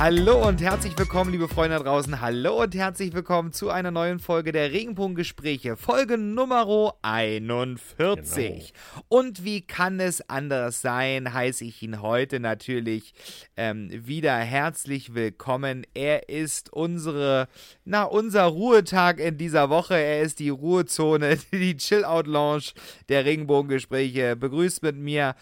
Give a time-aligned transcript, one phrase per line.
[0.00, 2.22] Hallo und herzlich willkommen, liebe Freunde da draußen.
[2.22, 8.34] Hallo und herzlich willkommen zu einer neuen Folge der Regenbogengespräche, Folge Nummer 41.
[8.34, 9.04] Genau.
[9.08, 13.12] Und wie kann es anders sein, heiße ich ihn heute natürlich
[13.58, 15.86] ähm, wieder herzlich willkommen.
[15.92, 17.46] Er ist unsere,
[17.84, 19.96] na, unser Ruhetag in dieser Woche.
[19.96, 22.72] Er ist die Ruhezone, die Chill-Out-Lounge
[23.10, 24.34] der Regenbogengespräche.
[24.34, 25.34] Begrüßt mit mir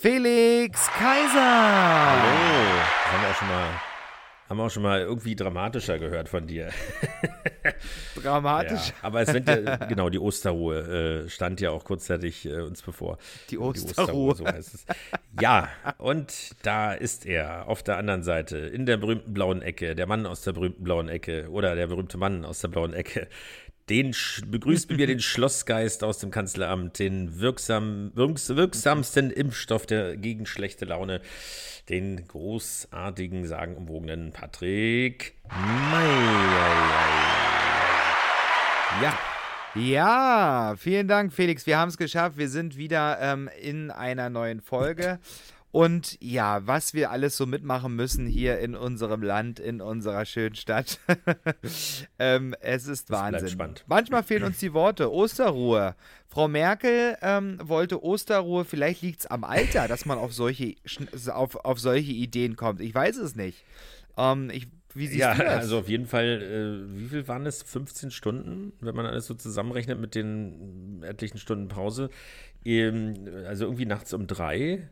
[0.00, 1.34] Felix Kaiser.
[1.34, 2.80] Hallo.
[3.04, 3.68] Haben wir auch schon mal,
[4.48, 6.70] haben wir auch schon mal irgendwie dramatischer gehört von dir.
[8.22, 8.88] Dramatisch?
[8.88, 12.80] Ja, aber es sind ja, genau, die Osterruhe äh, stand ja auch kurzzeitig äh, uns
[12.80, 13.18] bevor.
[13.50, 13.92] Die Osterruhe.
[13.92, 14.86] Die Osterruhe so heißt es.
[15.38, 15.68] Ja,
[15.98, 20.24] und da ist er auf der anderen Seite, in der berühmten blauen Ecke, der Mann
[20.24, 23.28] aus der berühmten blauen Ecke oder der berühmte Mann aus der blauen Ecke,
[23.90, 24.14] den
[24.46, 30.84] begrüßt mir den Schlossgeist aus dem Kanzleramt, den wirksam, wirks, wirksamsten Impfstoff der gegen schlechte
[30.84, 31.20] Laune,
[31.88, 35.34] den großartigen, sagenumwogenen Patrick
[35.90, 36.70] Meyer.
[39.02, 39.18] Ja.
[39.76, 41.64] Ja, vielen Dank, Felix.
[41.64, 42.36] Wir haben es geschafft.
[42.36, 45.20] Wir sind wieder ähm, in einer neuen Folge.
[45.72, 50.56] Und ja, was wir alles so mitmachen müssen hier in unserem Land, in unserer schönen
[50.56, 50.98] Stadt.
[52.18, 53.48] ähm, es ist das Wahnsinn.
[53.48, 53.84] Spannend.
[53.86, 55.12] Manchmal fehlen uns die Worte.
[55.12, 55.94] Osterruhe.
[56.26, 58.64] Frau Merkel ähm, wollte Osterruhe.
[58.64, 60.74] Vielleicht liegt es am Alter, dass man auf solche,
[61.32, 62.80] auf, auf solche Ideen kommt.
[62.80, 63.64] Ich weiß es nicht.
[64.16, 65.60] Ähm, ich, wie siehst ja, du das?
[65.60, 67.62] also auf jeden Fall, äh, wie viel waren es?
[67.62, 72.10] 15 Stunden, wenn man alles so zusammenrechnet mit den etlichen Stunden Pause.
[72.64, 73.14] Ähm,
[73.46, 74.88] also irgendwie nachts um drei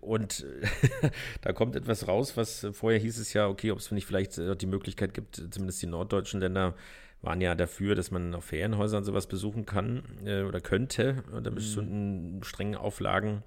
[0.00, 0.44] und
[1.40, 4.54] da kommt etwas raus, was vorher hieß es ja, okay, ob es nicht vielleicht äh,
[4.54, 6.74] die Möglichkeit gibt, zumindest die norddeutschen Länder
[7.22, 11.54] waren ja dafür, dass man auf Ferienhäusern sowas besuchen kann äh, oder könnte, unter mhm.
[11.54, 13.42] bestimmten strengen Auflagen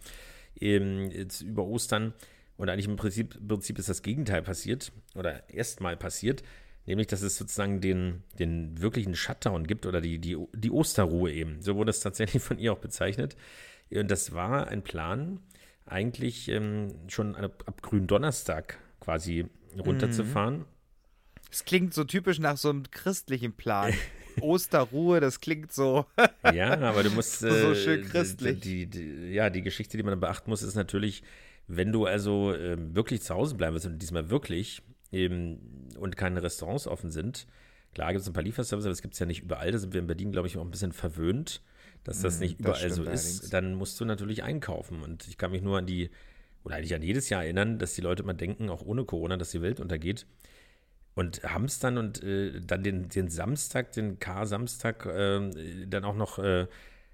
[0.60, 2.14] ähm, jetzt über Ostern.
[2.56, 6.44] Und eigentlich im Prinzip, im Prinzip ist das Gegenteil passiert oder erstmal passiert,
[6.86, 11.62] nämlich dass es sozusagen den, den wirklichen Shutdown gibt oder die, die, die Osterruhe eben.
[11.62, 13.36] So wurde es tatsächlich von ihr auch bezeichnet.
[13.92, 15.40] Und das war ein Plan,
[15.86, 19.46] eigentlich ähm, schon ab, ab Gründonnerstag quasi
[19.78, 20.66] runterzufahren.
[21.52, 23.94] Es klingt so typisch nach so einem christlichen Plan.
[24.42, 26.06] Osterruhe, das klingt so.
[26.54, 27.40] ja, aber du musst.
[27.40, 28.60] so, so schön christlich.
[28.62, 31.24] Die, die, ja, die Geschichte, die man beachten muss, ist natürlich,
[31.68, 36.42] wenn du also äh, wirklich zu Hause bleiben willst und diesmal wirklich eben, und keine
[36.42, 37.46] Restaurants offen sind.
[37.94, 39.72] Klar gibt es ein paar Lieferservices, aber das gibt es ja nicht überall.
[39.72, 41.62] Da sind wir in Berlin, glaube ich, auch ein bisschen verwöhnt
[42.04, 45.02] dass das mhm, nicht überall das so ist, dann musst du natürlich einkaufen.
[45.02, 46.10] Und ich kann mich nur an die,
[46.64, 49.52] oder eigentlich an jedes Jahr erinnern, dass die Leute immer denken, auch ohne Corona, dass
[49.52, 50.26] die Welt untergeht.
[51.16, 56.16] Und haben es dann und äh, dann den, den Samstag, den K-Samstag, äh, dann auch
[56.16, 56.68] noch äh,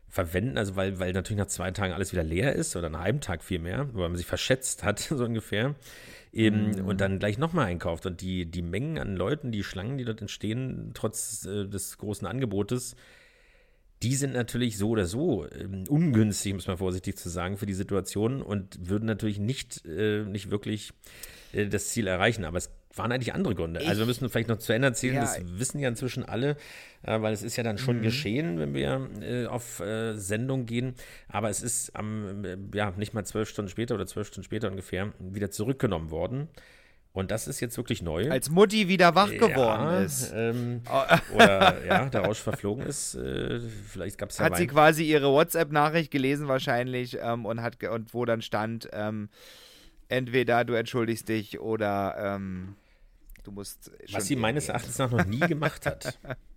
[0.08, 3.22] verwenden, also weil, weil natürlich nach zwei Tagen alles wieder leer ist oder nach einem
[3.22, 5.76] Tag viel mehr, weil man sich verschätzt hat, so ungefähr.
[6.32, 6.86] Eben, mhm.
[6.86, 8.06] Und dann gleich nochmal einkauft.
[8.06, 12.28] Und die, die Mengen an Leuten, die Schlangen, die dort entstehen, trotz äh, des großen
[12.28, 12.96] Angebotes,
[14.02, 17.74] die sind natürlich so oder so ähm, ungünstig, muss man vorsichtig zu sagen, für die
[17.74, 20.94] Situation und würden natürlich nicht, äh, nicht wirklich
[21.52, 22.46] äh, das Ziel erreichen.
[22.46, 23.82] Aber es waren eigentlich andere Gründe.
[23.82, 26.56] Ich, also wir müssen vielleicht noch zu Ende erzählen, ja, das wissen ja inzwischen alle,
[27.04, 28.02] äh, weil es ist ja dann schon mhm.
[28.04, 30.96] geschehen, wenn wir äh, auf äh, Sendung gehen.
[31.28, 34.70] Aber es ist am, äh, ja, nicht mal zwölf Stunden später oder zwölf Stunden später
[34.70, 36.48] ungefähr wieder zurückgenommen worden.
[37.12, 38.30] Und das ist jetzt wirklich neu.
[38.30, 40.31] Als Mutti wieder wach geworden ja, ist.
[40.34, 40.81] Ähm,
[41.34, 43.16] oder ja, der Rausch verflogen ist.
[43.16, 44.59] Äh, vielleicht gab es ja Hat Wein.
[44.59, 49.30] sie quasi ihre WhatsApp-Nachricht gelesen wahrscheinlich ähm, und hat und wo dann stand, ähm,
[50.08, 52.75] entweder du entschuldigst dich oder ähm,
[53.44, 53.92] du musst.
[54.12, 56.19] Was sie meines Erachtens nach noch nie gemacht hat.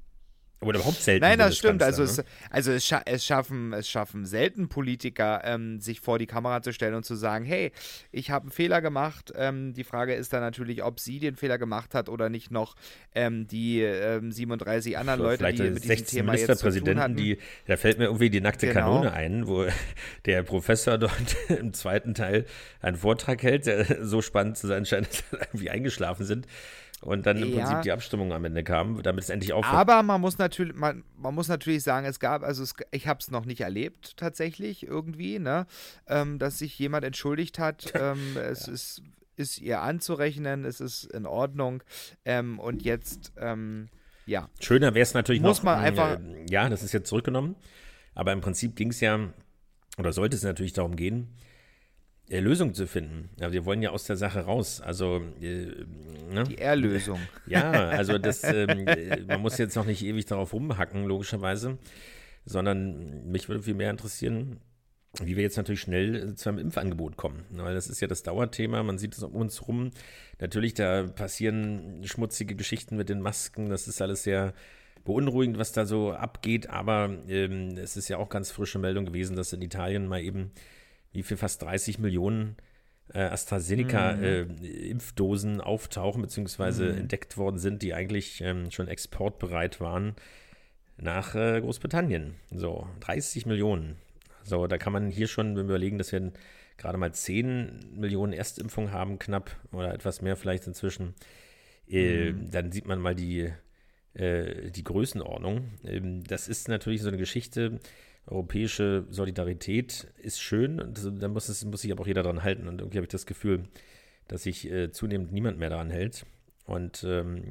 [0.63, 1.23] Oder überhaupt selten.
[1.23, 1.83] Nein, das stimmt.
[1.83, 2.25] Also, es, ne?
[2.51, 6.73] also es, scha es, schaffen, es schaffen selten Politiker, ähm, sich vor die Kamera zu
[6.73, 7.73] stellen und zu sagen, hey,
[8.13, 9.33] ich habe einen Fehler gemacht.
[9.35, 12.77] Ähm, die Frage ist dann natürlich, ob sie den Fehler gemacht hat oder nicht noch
[13.15, 17.99] ähm, die 37 ähm, anderen Leute, Vielleicht die mit diesem Thema Ministerpräsidenten, die, da fällt
[17.99, 19.01] mir irgendwie die nackte genau.
[19.01, 19.67] Kanone ein, wo
[20.27, 22.47] der Professor dort im zweiten Teil
[22.81, 26.47] einen Vortrag hält, der so spannend zu sein scheint, dass er irgendwie eingeschlafen sind
[27.03, 27.59] und dann im ja.
[27.59, 29.75] Prinzip die Abstimmung am Ende kam, damit es endlich aufhört.
[29.75, 33.19] Aber man muss natürlich, man, man muss natürlich sagen, es gab, also es, ich habe
[33.21, 35.67] es noch nicht erlebt tatsächlich irgendwie, ne,
[36.07, 37.93] ähm, dass sich jemand entschuldigt hat.
[38.01, 38.73] ähm, es ja.
[38.73, 39.03] ist,
[39.35, 41.83] ist ihr anzurechnen, es ist in Ordnung.
[42.25, 43.89] Ähm, und jetzt, ähm,
[44.27, 44.49] ja.
[44.61, 45.65] Schöner wäre es natürlich muss noch.
[45.65, 46.21] man einfach.
[46.21, 47.57] Äh, ja, das ist jetzt zurückgenommen.
[48.15, 49.19] Aber im Prinzip ging es ja,
[49.99, 51.35] oder sollte es natürlich darum gehen,
[52.29, 53.31] äh, Lösung zu finden.
[53.39, 54.81] Ja, wir wollen ja aus der Sache raus.
[54.81, 55.85] Also äh,
[56.33, 56.45] ne?
[56.45, 57.21] die Erlösung.
[57.47, 61.79] Ja, also das, ähm, äh, man muss jetzt noch nicht ewig darauf rumhacken, logischerweise.
[62.45, 64.61] sondern mich würde viel mehr interessieren,
[65.21, 67.45] wie wir jetzt natürlich schnell zu einem Impfangebot kommen.
[67.51, 69.91] Weil das ist ja das Dauerthema, man sieht es um uns rum.
[70.41, 74.55] Natürlich, da passieren schmutzige Geschichten mit den Masken, das ist alles sehr
[75.05, 79.37] beunruhigend, was da so abgeht, aber ähm, es ist ja auch ganz frische Meldung gewesen,
[79.37, 80.53] dass in Italien mal eben
[81.13, 82.72] wie viel fast 30 Millionen äh,
[83.19, 85.61] AstraZeneca-Impfdosen mhm.
[85.61, 86.99] äh, auftauchen, beziehungsweise mhm.
[87.01, 90.15] entdeckt worden sind, die eigentlich ähm, schon exportbereit waren
[90.97, 92.35] nach äh, Großbritannien.
[92.51, 93.97] So, 30 Millionen.
[94.45, 96.33] So, da kann man hier schon überlegen, dass wir
[96.77, 101.15] gerade mal 10 Millionen Erstimpfungen haben, knapp oder etwas mehr vielleicht inzwischen.
[101.89, 102.51] Äh, mhm.
[102.51, 103.53] Dann sieht man mal die,
[104.15, 105.71] äh, die Größenordnung.
[105.85, 107.79] Ähm, das ist natürlich so eine Geschichte.
[108.27, 112.69] Europäische Solidarität ist schön da muss, es, muss sich aber auch jeder dran halten.
[112.69, 113.65] Und irgendwie habe ich das Gefühl,
[114.29, 116.25] dass sich äh, zunehmend niemand mehr daran hält
[116.65, 117.43] und ähm,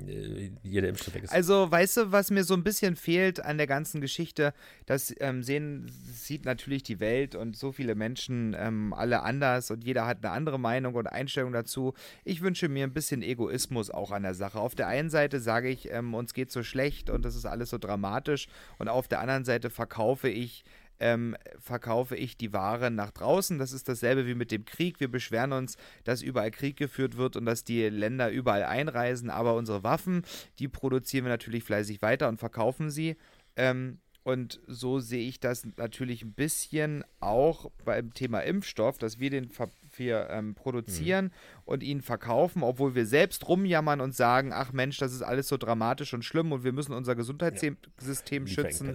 [0.63, 1.33] jeder Impfstoff weg ist.
[1.33, 4.53] Also, weißt du, was mir so ein bisschen fehlt an der ganzen Geschichte?
[4.85, 9.83] Das ähm, sehen, sieht natürlich die Welt und so viele Menschen ähm, alle anders und
[9.83, 11.93] jeder hat eine andere Meinung und Einstellung dazu.
[12.23, 14.59] Ich wünsche mir ein bisschen Egoismus auch an der Sache.
[14.59, 17.69] Auf der einen Seite sage ich, ähm, uns geht so schlecht und das ist alles
[17.69, 18.47] so dramatisch
[18.77, 20.63] und auf der anderen Seite verkaufe ich
[21.01, 23.57] ähm, verkaufe ich die Ware nach draußen.
[23.57, 24.99] Das ist dasselbe wie mit dem Krieg.
[24.99, 29.55] Wir beschweren uns, dass überall Krieg geführt wird und dass die Länder überall einreisen, aber
[29.55, 30.21] unsere Waffen,
[30.59, 33.17] die produzieren wir natürlich fleißig weiter und verkaufen sie.
[33.55, 39.31] Ähm, und so sehe ich das natürlich ein bisschen auch beim Thema Impfstoff, dass wir
[39.31, 39.49] den
[39.95, 41.31] wir, ähm, produzieren mhm.
[41.65, 45.57] und ihn verkaufen, obwohl wir selbst rumjammern und sagen, ach Mensch, das ist alles so
[45.57, 48.53] dramatisch und schlimm und wir müssen unser Gesundheitssystem ja.
[48.53, 48.93] schützen.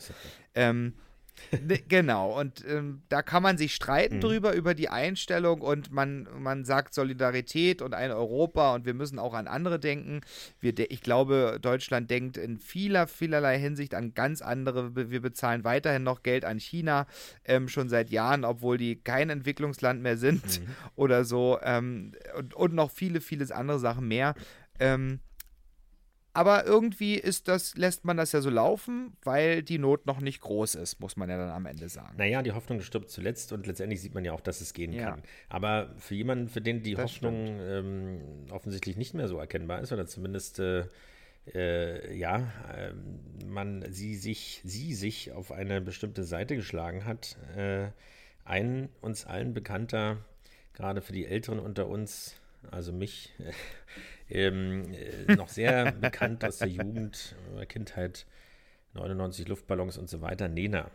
[0.55, 0.95] Ähm,
[1.89, 4.21] genau, und ähm, da kann man sich streiten mhm.
[4.21, 9.19] drüber, über die Einstellung und man, man sagt Solidarität und ein Europa und wir müssen
[9.19, 10.21] auch an andere denken.
[10.61, 14.95] Wir, ich glaube, Deutschland denkt in vieler, vielerlei Hinsicht an ganz andere.
[15.11, 17.07] Wir bezahlen weiterhin noch Geld an China,
[17.45, 20.67] ähm, schon seit Jahren, obwohl die kein Entwicklungsland mehr sind mhm.
[20.97, 24.35] oder so ähm, und, und noch viele, vieles andere Sachen mehr.
[24.79, 25.21] Ähm,
[26.37, 30.43] aber irgendwie ist das, lässt man das ja so laufen, weil die Not noch nicht
[30.43, 32.15] groß ist, muss man ja dann am Ende sagen.
[32.19, 35.11] Naja, die Hoffnung stirbt zuletzt und letztendlich sieht man ja auch, dass es gehen ja.
[35.11, 35.23] kann.
[35.49, 39.93] Aber für jemanden, für den die das Hoffnung ähm, offensichtlich nicht mehr so erkennbar ist,
[39.93, 40.85] oder zumindest äh,
[41.55, 42.93] äh, ja, äh,
[43.47, 47.89] man sie sich, sie sich auf eine bestimmte Seite geschlagen hat, äh,
[48.45, 50.19] ein uns allen bekannter,
[50.75, 52.37] gerade für die Älteren unter uns,
[52.71, 53.33] also mich,
[54.31, 58.27] ähm, äh, noch sehr bekannt aus der Jugend, äh, Kindheit,
[58.95, 60.91] 99 Luftballons und so weiter, Nena.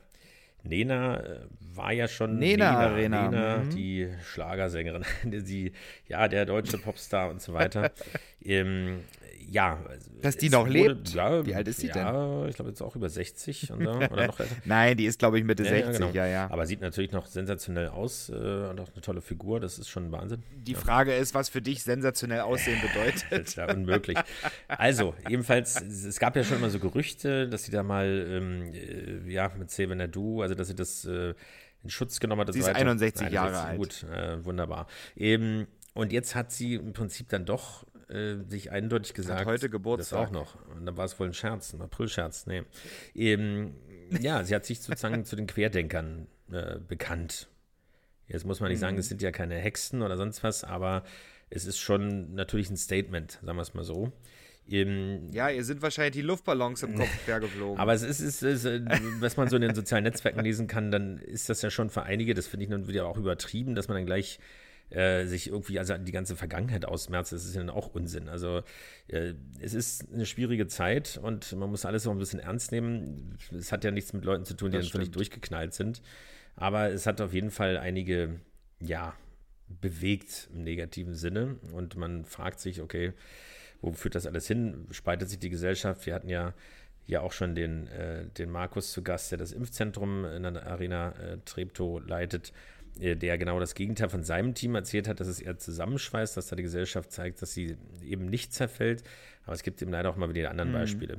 [0.64, 3.30] Nena äh, war ja schon Nena, Nena Arena.
[3.30, 3.70] Nena mhm.
[3.72, 5.72] die Schlagersängerin, die,
[6.08, 7.92] ja, der deutsche Popstar und so weiter.
[8.44, 9.02] ähm,
[9.50, 9.80] ja.
[10.22, 11.14] Dass die noch wurde, lebt?
[11.14, 12.50] Ja, Wie alt ist sie ja, denn?
[12.50, 14.56] Ich glaube jetzt auch über 60 oder, oder noch älter.
[14.66, 16.12] Nein, die ist, glaube ich, Mitte ja, 60, ja, genau.
[16.14, 16.52] ja, ja.
[16.52, 20.12] Aber sieht natürlich noch sensationell aus äh, und auch eine tolle Figur, das ist schon
[20.12, 20.44] Wahnsinn.
[20.56, 23.26] Die Frage ist, was für dich sensationell aussehen bedeutet.
[23.30, 24.18] das ist ja unmöglich.
[24.68, 29.32] Also, jedenfalls, es gab ja schon immer so Gerüchte, dass sie da mal, ähm, äh,
[29.32, 31.34] ja, mit Save Nadu, also dass sie das äh,
[31.84, 32.54] in Schutz genommen hat.
[32.54, 32.80] Sie ist weiter.
[32.80, 33.78] 61 Jahre alt.
[33.78, 34.88] Gut, äh, wunderbar.
[35.16, 39.42] Eben, und jetzt hat sie im Prinzip dann doch äh, sich eindeutig gesagt.
[39.42, 40.20] Hat heute Geburtstag.
[40.20, 40.56] Das auch noch.
[40.76, 42.46] Und dann war es wohl ein Scherz, ein Aprilscherz.
[42.46, 42.64] Nee.
[43.14, 43.76] Eben,
[44.20, 47.48] ja, sie hat sich sozusagen zu den Querdenkern äh, bekannt.
[48.28, 49.00] Jetzt muss man nicht sagen, mhm.
[49.02, 51.04] es sind ja keine Hexen oder sonst was, aber
[51.50, 54.12] es ist schon natürlich ein Statement, sagen wir es mal so.
[54.68, 57.78] Eben, ja, ihr sind wahrscheinlich die Luftballons im Kopf geflogen.
[57.78, 58.82] Aber es ist, ist, ist, äh,
[59.20, 62.04] was man so in den sozialen Netzwerken lesen kann, dann ist das ja schon für
[62.04, 64.40] einige, das finde ich dann wieder auch übertrieben, dass man dann gleich
[64.92, 68.30] äh, sich irgendwie also die ganze Vergangenheit ausmerzt, das ist ja dann auch Unsinn.
[68.30, 68.62] Also
[69.08, 73.38] äh, es ist eine schwierige Zeit und man muss alles auch ein bisschen ernst nehmen.
[73.58, 76.02] Es hat ja nichts mit Leuten zu tun, die das dann völlig durchgeknallt sind.
[76.56, 78.40] Aber es hat auf jeden Fall einige,
[78.80, 79.16] ja,
[79.80, 81.56] bewegt im negativen Sinne.
[81.72, 83.14] Und man fragt sich, okay,
[83.82, 84.88] wo führt das alles hin?
[84.92, 86.06] Spaltet sich die Gesellschaft?
[86.06, 86.54] Wir hatten ja
[87.06, 91.14] hier auch schon den, äh, den Markus zu Gast, der das Impfzentrum in der Arena
[91.14, 92.54] äh, Treptow leitet.
[93.02, 96.48] Äh, der genau das Gegenteil von seinem Team erzählt hat, dass es eher zusammenschweißt, dass
[96.48, 99.04] da die Gesellschaft zeigt, dass sie eben nicht zerfällt.
[99.46, 100.74] Aber es gibt eben leider auch mal wieder andere mhm.
[100.74, 101.18] Beispiele.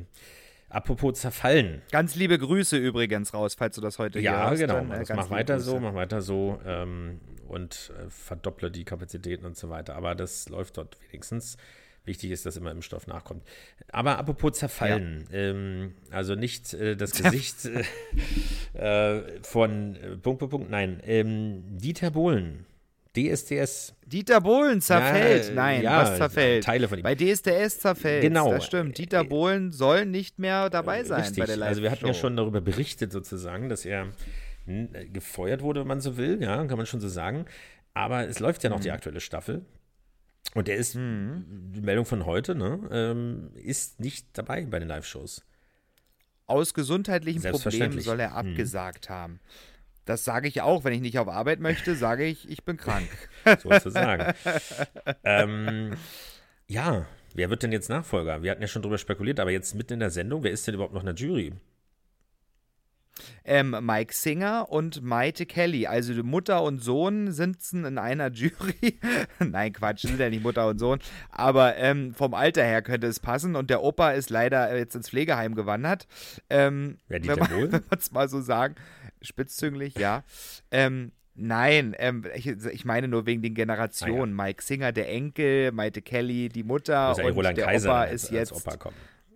[0.68, 1.82] Apropos zerfallen.
[1.90, 4.76] Ganz liebe Grüße übrigens raus, falls du das heute ja, hier genau.
[4.76, 5.16] Ja, genau.
[5.16, 5.66] Mach weiter Grüße.
[5.70, 9.96] so, mach weiter so ähm, und äh, verdopple die Kapazitäten und so weiter.
[9.96, 11.58] Aber das läuft dort wenigstens.
[12.04, 13.44] Wichtig ist, dass immer Impfstoff nachkommt.
[13.92, 15.38] Aber apropos zerfallen, ja.
[15.38, 17.64] ähm, also nicht äh, das Gesicht
[18.74, 21.00] äh, äh von äh, Punkt, Punkt, Punkt, nein.
[21.04, 22.66] Ähm, Dieter Bohlen,
[23.16, 23.94] DSDS.
[24.06, 25.48] Dieter Bohlen zerfällt.
[25.48, 26.64] Ja, Nein, ja, was zerfällt?
[26.64, 27.02] Teile von ihm.
[27.02, 28.22] Bei DSDS zerfällt.
[28.22, 28.50] Genau.
[28.50, 28.96] Das stimmt.
[28.96, 31.38] Dieter Bohlen soll nicht mehr dabei sein Richtig.
[31.38, 34.08] bei der live also wir hatten ja schon darüber berichtet sozusagen, dass er
[35.12, 37.44] gefeuert wurde, wenn man so will, ja, kann man schon so sagen.
[37.94, 38.94] Aber es läuft ja noch die Mhm.
[38.94, 39.62] aktuelle Staffel.
[40.54, 45.42] Und der ist, die Meldung von heute, ne, ähm, ist nicht dabei bei den Live-Shows.
[46.46, 48.36] Aus gesundheitlichen Problemen soll er Mhm.
[48.36, 49.40] abgesagt haben.
[50.04, 53.08] Das sage ich auch, wenn ich nicht auf Arbeit möchte, sage ich, ich bin krank.
[53.62, 54.34] sozusagen.
[55.24, 55.92] ähm,
[56.66, 58.42] ja, wer wird denn jetzt Nachfolger?
[58.42, 60.74] Wir hatten ja schon drüber spekuliert, aber jetzt mitten in der Sendung, wer ist denn
[60.74, 61.52] überhaupt noch in der Jury?
[63.44, 65.86] Ähm, Mike Singer und Maite Kelly.
[65.86, 68.98] Also Mutter und Sohn sitzen in einer Jury.
[69.38, 70.98] Nein, Quatsch, sind ja nicht Mutter und Sohn.
[71.30, 73.56] Aber ähm, vom Alter her könnte es passen.
[73.56, 76.06] Und der Opa ist leider jetzt ins Pflegeheim gewandert.
[76.50, 78.74] Ähm, wenn man es mal so sagen.
[79.20, 80.24] Spitzzünglich, ja.
[80.70, 84.36] Ähm, Nein, ähm, ich, ich meine nur wegen den Generationen.
[84.36, 88.30] Mike Singer, der Enkel, Maite Kelly, die Mutter eigentlich und der Kaiser Opa als, ist
[88.32, 88.52] jetzt.
[88.52, 88.76] Opa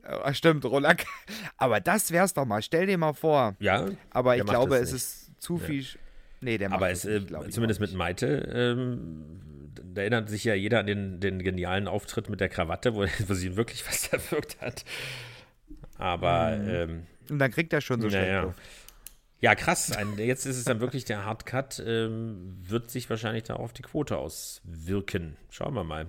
[0.06, 1.04] Ah, stimmt, Roland.
[1.56, 2.62] Aber das wär's doch mal.
[2.62, 3.56] Stell dir mal vor.
[3.60, 5.82] Ja, Aber ich glaube, es ist zu viel.
[5.82, 5.96] Sch-
[6.42, 10.28] Nee, der macht Aber es, äh, nicht, glaub ich zumindest mit Maite, ähm, da erinnert
[10.28, 13.86] sich ja jeder an den, den genialen Auftritt mit der Krawatte, wo, wo sie wirklich
[13.88, 14.84] was erwirkt hat.
[15.98, 17.30] Aber ähm, nicht.
[17.30, 18.42] Und dann kriegt er schon so naja.
[18.42, 18.58] Luft.
[19.40, 19.92] Ja, krass.
[19.92, 23.82] Ein, jetzt ist es dann wirklich der Hardcut, ähm, wird sich wahrscheinlich da auf die
[23.82, 25.36] Quote auswirken.
[25.50, 26.06] Schauen wir mal.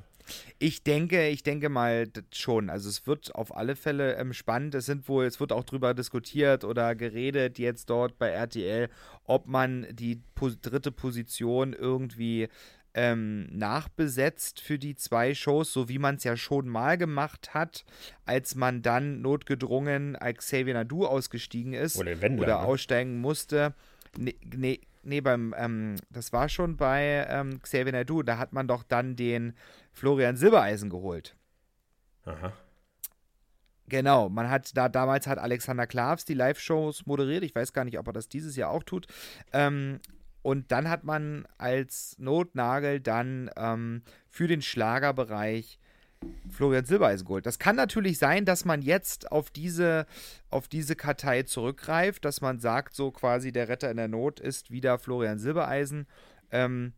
[0.60, 2.70] Ich denke, ich denke mal schon.
[2.70, 4.76] Also es wird auf alle Fälle ähm, spannend.
[4.76, 8.90] Es sind wohl, es wird auch drüber diskutiert oder geredet jetzt dort bei RTL,
[9.26, 12.48] ob man die pos dritte Position irgendwie
[12.98, 17.86] ähm, nachbesetzt für die zwei Shows, so wie man es ja schon mal gemacht hat,
[18.26, 22.68] als man dann notgedrungen als Xavier Nadu ausgestiegen ist Oder Wendler, oder ne?
[22.68, 23.76] aussteigen musste.
[24.18, 28.68] Nee, nee, nee beim, ähm, das war schon bei ähm, Xavier Nadu, da hat man
[28.68, 29.54] doch dann den
[29.98, 31.36] Florian Silbereisen geholt.
[32.26, 32.54] Aha.
[33.90, 37.44] Genau, man hat da damals hat Alexander Klavs die Live-Shows moderiert.
[37.44, 39.08] Ich weiß gar nicht, ob er das dieses Jahr auch tut.
[39.54, 40.00] Ähm,
[40.44, 45.80] und dann hat man als Notnagel dann ähm, für den Schlagerbereich
[46.50, 47.46] Florian Silbereisen geholt.
[47.48, 50.06] Das kann natürlich sein, dass man jetzt auf diese,
[50.52, 54.70] auf diese Kartei zurückgreift, dass man sagt, so quasi der Retter in der Not ist
[54.70, 56.08] wieder Florian Silbereisen.
[56.52, 56.94] Ähm,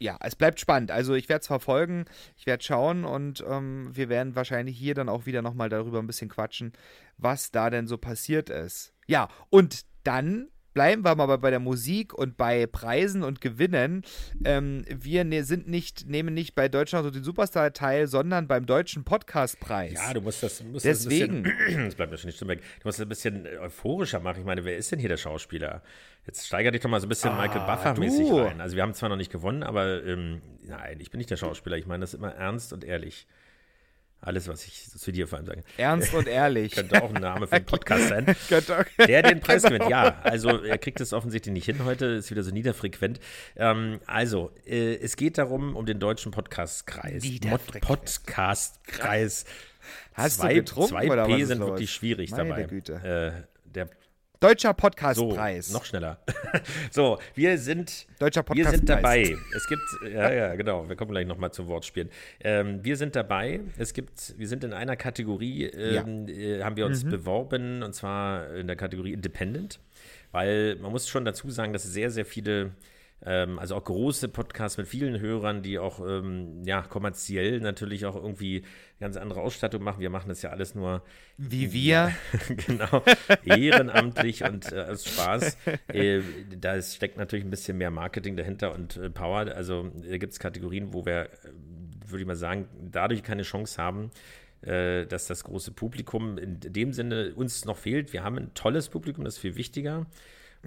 [0.00, 0.90] ja, es bleibt spannend.
[0.90, 5.08] Also ich werde es verfolgen, ich werde schauen und ähm, wir werden wahrscheinlich hier dann
[5.08, 6.72] auch wieder nochmal darüber ein bisschen quatschen,
[7.18, 8.94] was da denn so passiert ist.
[9.06, 14.02] Ja, und dann bleiben wir mal bei, der Musik und bei Preisen und Gewinnen.
[14.44, 18.66] Ähm, wir ne, sind nicht, nehmen nicht bei Deutschland und den Superstar teil, sondern beim
[18.66, 19.94] Deutschen Podcastpreis.
[19.94, 21.44] Ja, du musst das, musst Deswegen.
[21.44, 22.60] Das, ein bisschen, das bleibt mir schon nicht weg.
[22.80, 24.40] Du musst das ein bisschen euphorischer machen.
[24.40, 25.82] Ich meine, wer ist denn hier der Schauspieler?
[26.26, 28.60] Jetzt steiger dich doch mal so ein bisschen Ah, Michael Buffer-mäßig rein.
[28.60, 31.76] Also wir haben zwar noch nicht gewonnen, aber ähm, nein, ich bin nicht der Schauspieler.
[31.76, 33.26] Ich meine das immer ernst und ehrlich.
[34.22, 35.62] Alles, was ich zu dir vor allem sage.
[35.78, 36.72] Ernst und ehrlich.
[36.76, 38.26] Könnte auch ein Name für einen Podcast sein.
[39.08, 39.76] Der den Preis Genau.
[39.76, 40.20] gewinnt, ja.
[40.22, 43.18] Also er kriegt es offensichtlich nicht hin heute, ist wieder so niederfrequent.
[43.56, 47.22] Ähm, also, äh, es geht darum, um den deutschen Podcastkreis.
[47.80, 49.44] Podcastkreis.
[50.12, 51.70] Hast du zwei, getrunken zwei oder was P ist sind los?
[51.70, 52.62] wirklich schwierig Meine dabei.
[52.64, 52.92] Güte.
[52.94, 53.88] Äh, der
[54.40, 55.70] Deutscher so, Podcastpreis.
[55.70, 56.18] noch schneller.
[56.90, 59.36] so, wir sind, Deutscher wir sind dabei.
[59.54, 62.08] Es gibt, ja, ja, genau, wir kommen gleich nochmal zu Wortspielen.
[62.40, 63.60] Ähm, wir sind dabei.
[63.76, 67.10] Es gibt, wir sind in einer Kategorie, ähm, äh, haben wir uns Mhm.
[67.10, 69.78] beworben, und zwar in der Kategorie Independent,
[70.32, 72.70] weil man muss schon dazu sagen, dass sehr, sehr viele
[73.24, 78.16] ähm, also auch große Podcasts mit vielen Hörern, die auch ähm, ja kommerziell natürlich auch
[78.16, 78.62] irgendwie
[78.98, 80.00] ganz andere Ausstattung machen.
[80.00, 81.02] Wir machen das ja alles nur
[81.36, 82.12] Wie wir.
[82.66, 83.02] genau,
[83.44, 85.58] ehrenamtlich und äh, aus Spaß.
[85.88, 86.20] Äh,
[86.58, 89.54] da steckt natürlich ein bisschen mehr Marketing dahinter und äh, Power.
[89.54, 91.28] Also äh, gibt es Kategorien, wo wir, äh,
[92.06, 94.10] würde ich mal sagen, dadurch keine Chance haben,
[94.62, 98.12] äh, dass das große Publikum in dem Sinne uns noch fehlt.
[98.12, 100.06] Wir haben ein tolles Publikum, das ist viel wichtiger.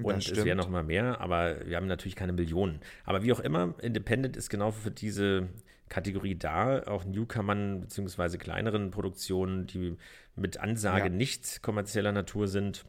[0.01, 0.45] Und es stimmt.
[0.45, 2.79] wäre noch mal mehr, aber wir haben natürlich keine Millionen.
[3.05, 5.49] Aber wie auch immer, Independent ist genau für diese
[5.89, 9.95] Kategorie da, auch Newcomern beziehungsweise kleineren Produktionen, die
[10.35, 11.09] mit Ansage Ja.
[11.09, 12.85] nicht kommerzieller Natur sind,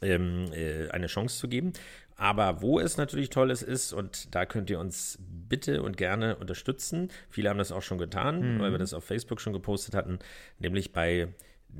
[0.00, 1.72] ähm, äh, eine Chance zu geben.
[2.16, 6.36] Aber wo es natürlich toll ist, ist, und da könnt ihr uns bitte und gerne
[6.36, 7.08] unterstützen.
[7.28, 10.18] Viele haben das auch schon getan, weil wir das auf Facebook schon gepostet hatten,
[10.58, 11.28] nämlich bei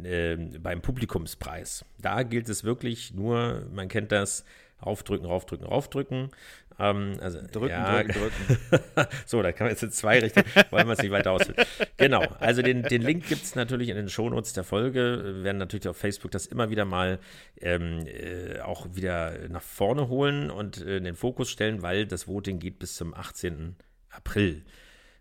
[0.04, 1.84] ähm, beim Publikumspreis.
[2.00, 4.44] Da gilt es wirklich nur, man kennt das,
[4.84, 6.30] raufdrücken, raufdrücken, raufdrücken.
[6.78, 8.30] Ähm, also, Drücken, ja, drücken,
[8.70, 9.08] drücken.
[9.26, 11.64] so, da kann man jetzt in zwei Richtungen, wollen wir es nicht weiter ausführen.
[11.98, 15.20] Genau, also den, den Link gibt es natürlich in den Shownotes der Folge.
[15.22, 17.18] Wir werden natürlich auf Facebook das immer wieder mal
[17.60, 22.26] ähm, äh, auch wieder nach vorne holen und äh, in den Fokus stellen, weil das
[22.26, 23.76] Voting geht bis zum 18.
[24.10, 24.64] April.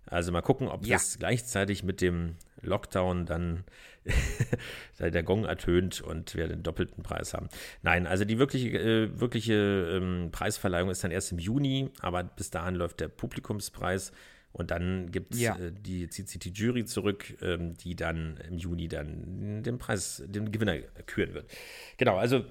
[0.05, 0.95] Also mal gucken, ob Ja.
[0.95, 3.63] das gleichzeitig mit dem Lockdown dann
[4.99, 7.49] der Gong ertönt und wir den doppelten Preis haben.
[7.81, 12.49] Nein, also die wirkliche, äh, wirkliche ähm, Preisverleihung ist dann erst im Juni, aber bis
[12.49, 14.11] dahin läuft der Publikumspreis
[14.53, 15.55] und dann gibt es Ja.
[15.57, 20.21] äh, die, zieht sich die Jury zurück, ähm, die dann im Juni dann den Preis,
[20.25, 21.49] den Gewinner küren wird.
[21.97, 22.43] Genau, also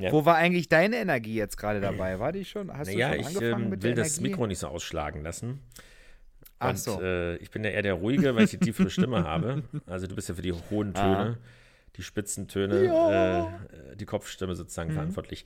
[0.00, 0.10] ja.
[0.10, 2.18] Wo war eigentlich deine Energie jetzt gerade dabei?
[2.18, 2.76] War die schon?
[2.76, 4.30] Hast Naja, du schon ich angefangen ähm, mit will das Energie?
[4.30, 5.60] Mikro nicht so ausschlagen lassen.
[6.58, 7.00] Ach Und so.
[7.02, 9.62] äh, ich bin ja eher der Ruhige, weil ich die tiefere Stimme habe.
[9.86, 11.38] Also du bist ja für die hohen Töne,
[11.96, 13.60] die Spitzentöne,
[13.92, 14.56] äh, die Kopfstimme Mhm.
[14.56, 15.44] sozusagen verantwortlich.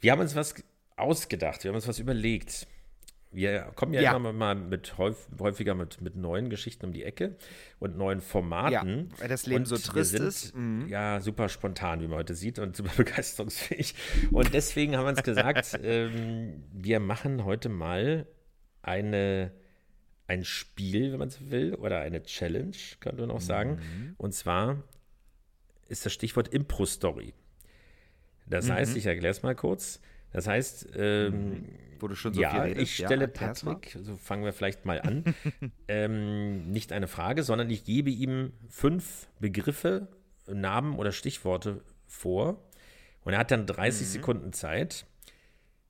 [0.00, 0.54] Wir haben uns was
[0.96, 2.66] ausgedacht, wir haben uns was überlegt.
[3.32, 4.16] Wir kommen ja, Ja.
[4.16, 7.34] immer mal mit häuf, häufiger mit, mit neuen Geschichten um die Ecke
[7.80, 9.10] und neuen Formaten.
[9.10, 10.54] Ja, weil das Leben Und so trist sind, ist.
[10.54, 10.86] Mhm.
[10.88, 13.94] Ja, super spontan, wie man heute sieht und super begeisterungsfähig.
[14.30, 18.26] Und deswegen haben wir uns gesagt, ähm, wir machen heute mal
[18.82, 19.50] eine,
[20.26, 23.72] ein Spiel, wenn man so will, oder eine Challenge, könnte man auch sagen.
[23.76, 24.14] Mhm.
[24.16, 24.82] Und zwar
[25.88, 27.34] ist das Stichwort Impro-Story.
[28.46, 28.98] Das heißt, Mhm.
[28.98, 30.00] ich erkläre es mal kurz.
[30.32, 31.66] Das heißt, ähm,
[32.00, 32.82] Wo du schon so ja, viel redest.
[32.82, 33.32] ich stelle mal.
[33.32, 35.24] Patrick, so fangen wir vielleicht mal an,
[35.88, 40.08] ähm, nicht eine Frage, sondern ich gebe ihm fünf Begriffe,
[40.46, 42.60] Namen oder Stichworte vor
[43.22, 44.10] und er hat dann 30 Mhm.
[44.10, 45.06] Sekunden Zeit,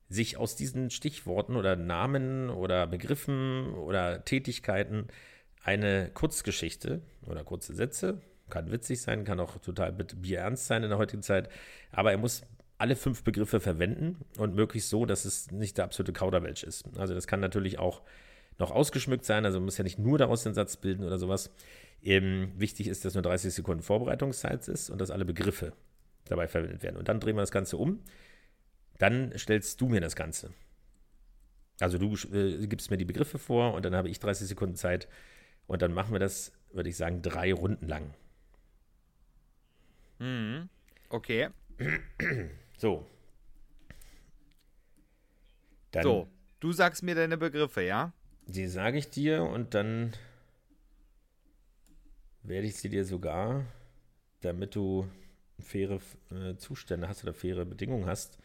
[0.09, 5.07] sich aus diesen Stichworten oder Namen oder Begriffen oder Tätigkeiten
[5.63, 10.99] eine Kurzgeschichte oder kurze Sätze, kann witzig sein, kann auch total bierernst sein in der
[10.99, 11.49] heutigen Zeit,
[11.91, 12.43] aber er muss
[12.77, 16.85] alle fünf Begriffe verwenden und möglichst so, dass es nicht der absolute Kauderwelsch ist.
[16.97, 18.01] Also das kann natürlich auch
[18.59, 21.51] noch ausgeschmückt sein, also man muss ja nicht nur daraus den Satz bilden oder sowas.
[22.03, 25.73] Ähm, wichtig ist, dass nur 30 Sekunden Vorbereitungszeit ist und dass alle Begriffe
[26.25, 26.97] dabei verwendet werden.
[26.97, 27.99] Und dann drehen wir das Ganze um.
[28.97, 30.53] Dann stellst du mir das Ganze.
[31.79, 35.07] Also du äh, gibst mir die Begriffe vor und dann habe ich 30 Sekunden Zeit
[35.67, 38.13] und dann machen wir das, würde ich sagen, drei Runden lang.
[40.19, 40.69] Mhm.
[41.09, 41.49] Okay.
[42.77, 43.05] So.
[45.91, 46.27] Dann, So,
[46.59, 48.13] du sagst mir deine Begriffe, ja?
[48.47, 50.13] Die sage ich dir und dann
[52.43, 53.65] werde ich sie dir sogar,
[54.41, 55.09] damit du
[55.59, 55.99] faire
[56.31, 58.37] äh, Zustände hast oder faire Bedingungen hast,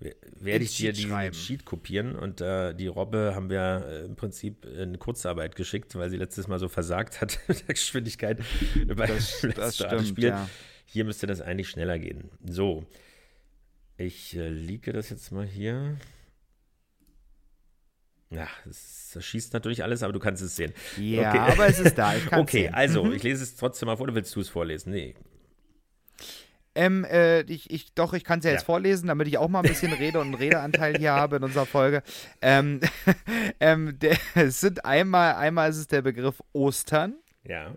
[0.00, 1.08] werde ich dir die.
[1.34, 6.08] Sheet kopieren und äh, die Robbe haben wir äh, im Prinzip in Kurzarbeit geschickt, weil
[6.10, 8.38] sie letztes Mal so versagt hat mit der Geschwindigkeit
[8.94, 10.28] bei Das, das stimmt, Spiel.
[10.28, 10.48] ja.
[10.86, 12.30] Hier müsste das eigentlich schneller gehen.
[12.46, 12.86] So.
[13.96, 15.96] Ich äh, liege das jetzt mal hier.
[18.30, 20.72] Ja, das, das schießt natürlich alles, aber du kannst es sehen.
[20.98, 21.52] Ja, Okay.
[21.52, 22.14] aber es ist da.
[22.32, 22.74] Okay, sehen.
[22.74, 23.12] also, Mhm.
[23.14, 24.92] ich lese es trotzdem mal vor, oder willst du es vorlesen?
[24.92, 25.14] Nee.
[26.80, 28.66] Ähm, äh, ich, ich, doch, ich kann es ja jetzt Ja.
[28.66, 31.66] vorlesen, damit ich auch mal ein bisschen Rede und einen Redeanteil hier habe in unserer
[31.66, 32.04] Folge.
[32.40, 32.78] Ähm,
[33.60, 37.72] ähm, der, es sind einmal, einmal ist es der Begriff Ostern, Ja.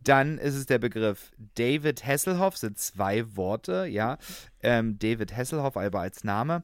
[0.00, 4.18] dann ist es der Begriff David Hasselhoff, sind zwei Worte, ja.
[4.62, 6.62] Ähm, David Hasselhoff, aber als Name.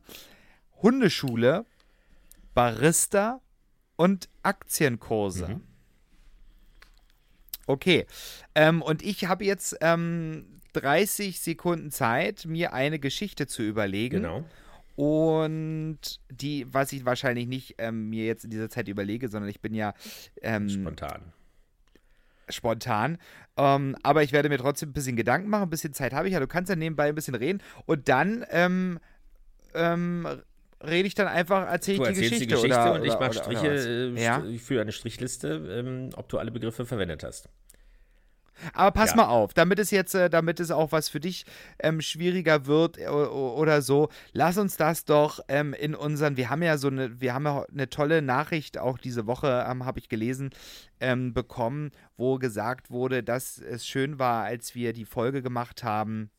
[0.83, 1.65] Hundeschule,
[2.55, 3.41] Barista
[3.97, 5.49] und Aktienkurse.
[5.49, 5.61] Mhm.
[7.67, 8.07] Okay.
[8.55, 14.22] Ähm, und ich habe jetzt ähm, 30 Sekunden Zeit, mir eine Geschichte zu überlegen.
[14.22, 14.44] Genau.
[14.96, 15.98] Und
[16.30, 19.72] die, was ich wahrscheinlich nicht ähm, mir jetzt in dieser Zeit überlege, sondern ich bin
[19.74, 19.94] ja
[20.42, 21.33] ähm, Spontan.
[22.48, 23.18] spontan.
[23.56, 26.35] Ähm, aber ich werde mir trotzdem ein bisschen Gedanken machen, ein bisschen Zeit habe ich
[26.35, 26.40] ja.
[26.40, 27.62] Du kannst ja nebenbei ein bisschen reden.
[27.87, 28.98] Und dann ähm,
[29.74, 30.26] ähm,
[30.85, 32.38] rede ich dann einfach, erzähle ich die Geschichte.
[32.40, 34.44] die Geschichte oder, und ich oder- mache oder- oder Striche, äh, Ja?
[34.44, 37.48] ich führe eine Strichliste, ähm, ob du alle Begriffe verwendet hast.
[38.73, 39.16] Aber pass Ja.
[39.16, 41.44] mal auf, damit es jetzt, äh, damit es auch was für dich
[41.79, 46.62] ähm, schwieriger wird äh, oder so, lass uns das doch ähm, in unseren, wir haben
[46.62, 50.09] ja so eine, wir haben ja eine tolle Nachricht auch diese Woche, ähm, habe ich
[50.09, 50.51] gelesen,
[51.01, 56.31] ähm, bekommen, wo gesagt wurde, dass es schön war, als wir die Folge gemacht haben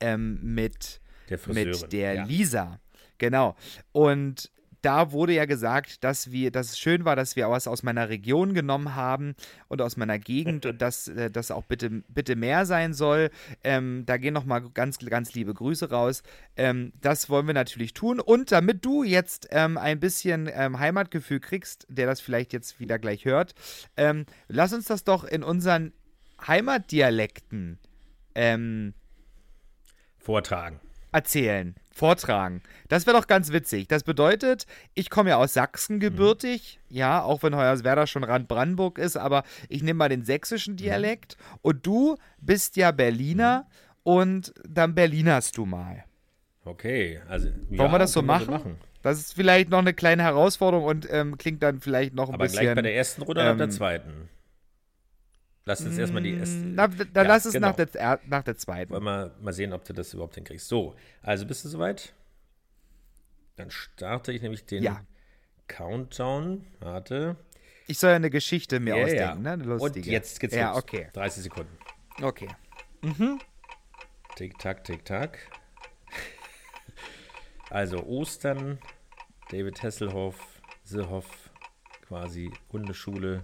[0.00, 1.70] ähm, mit Der Friseurin.
[1.70, 2.24] mit der ja.
[2.24, 2.80] Lisa.
[3.18, 3.56] Genau.
[3.92, 4.50] Und
[4.86, 8.08] da wurde ja gesagt, dass wir, dass es schön war, dass wir was aus meiner
[8.08, 9.34] Region genommen haben
[9.66, 13.30] und aus meiner Gegend und dass äh, das auch bitte, bitte mehr sein soll.
[13.64, 16.22] Ähm, da gehen nochmal ganz, ganz liebe Grüße raus.
[16.56, 18.20] Ähm, das wollen wir natürlich tun.
[18.20, 23.00] Und damit du jetzt ähm, ein bisschen ähm, Heimatgefühl kriegst, der das vielleicht jetzt wieder
[23.00, 23.54] gleich hört,
[23.96, 25.94] ähm, lass uns das doch in unseren
[26.46, 27.80] Heimatdialekten
[28.36, 28.94] ähm,
[30.16, 30.78] Vortragen.
[31.16, 32.62] Erzählen, vortragen.
[32.88, 33.88] Das wäre doch ganz witzig.
[33.88, 36.96] Das bedeutet, ich komme ja aus Sachsen gebürtig, mhm.
[36.96, 40.78] ja, auch wenn Hoyerswerda schon Rand Brandenburg ist, aber ich nehme mal den sächsischen mhm.
[40.78, 41.58] Dialekt mhm.
[41.62, 44.00] und du bist ja Berliner mhm.
[44.02, 46.04] und dann Berlinerst du mal.
[46.66, 48.50] Okay, also ja, wollen wir das so machen?
[48.50, 48.76] machen?
[49.02, 52.44] Das ist vielleicht noch eine kleine Herausforderung und ähm, klingt dann vielleicht noch ein aber
[52.44, 52.58] bisschen.
[52.58, 54.28] Aber gleich bei der ersten Runde ähm, oder der zweiten?
[55.68, 56.58] Lass uns erstmal die erste.
[56.58, 57.70] Na, dann ja, lass es genau.
[57.70, 58.92] nach, der, nach der zweiten.
[58.92, 60.68] Wollen wir mal sehen, ob du das überhaupt hinkriegst.
[60.68, 62.14] So, also bist du soweit?
[63.56, 65.04] Dann starte ich nämlich den ja.
[65.66, 66.64] Countdown.
[66.78, 67.34] Warte.
[67.88, 69.52] Ich soll ja eine Geschichte mir ja, ausdenken, ne?
[69.52, 70.06] Eine lustige.
[70.06, 70.78] Und jetzt geht's ja, los.
[70.78, 71.08] okay.
[71.12, 71.76] 30 Sekunden.
[72.22, 72.48] Okay.
[73.02, 73.40] Mhm.
[74.36, 75.38] Tick, tack, tick, tack.
[77.70, 78.78] Also Ostern,
[79.50, 81.50] David Hasselhoff, Sehoff,
[82.06, 83.42] quasi Hundeschule,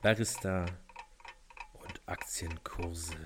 [0.00, 0.66] Barista,
[2.06, 3.16] Aktienkurse.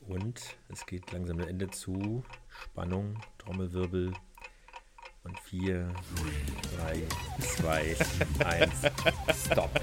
[0.00, 2.24] Und es geht langsam am Ende zu.
[2.48, 4.12] Spannung, Trommelwirbel.
[5.24, 5.92] Und 4,
[6.76, 7.02] 3,
[7.40, 7.96] 2,
[8.44, 8.70] 1,
[9.44, 9.80] Stop.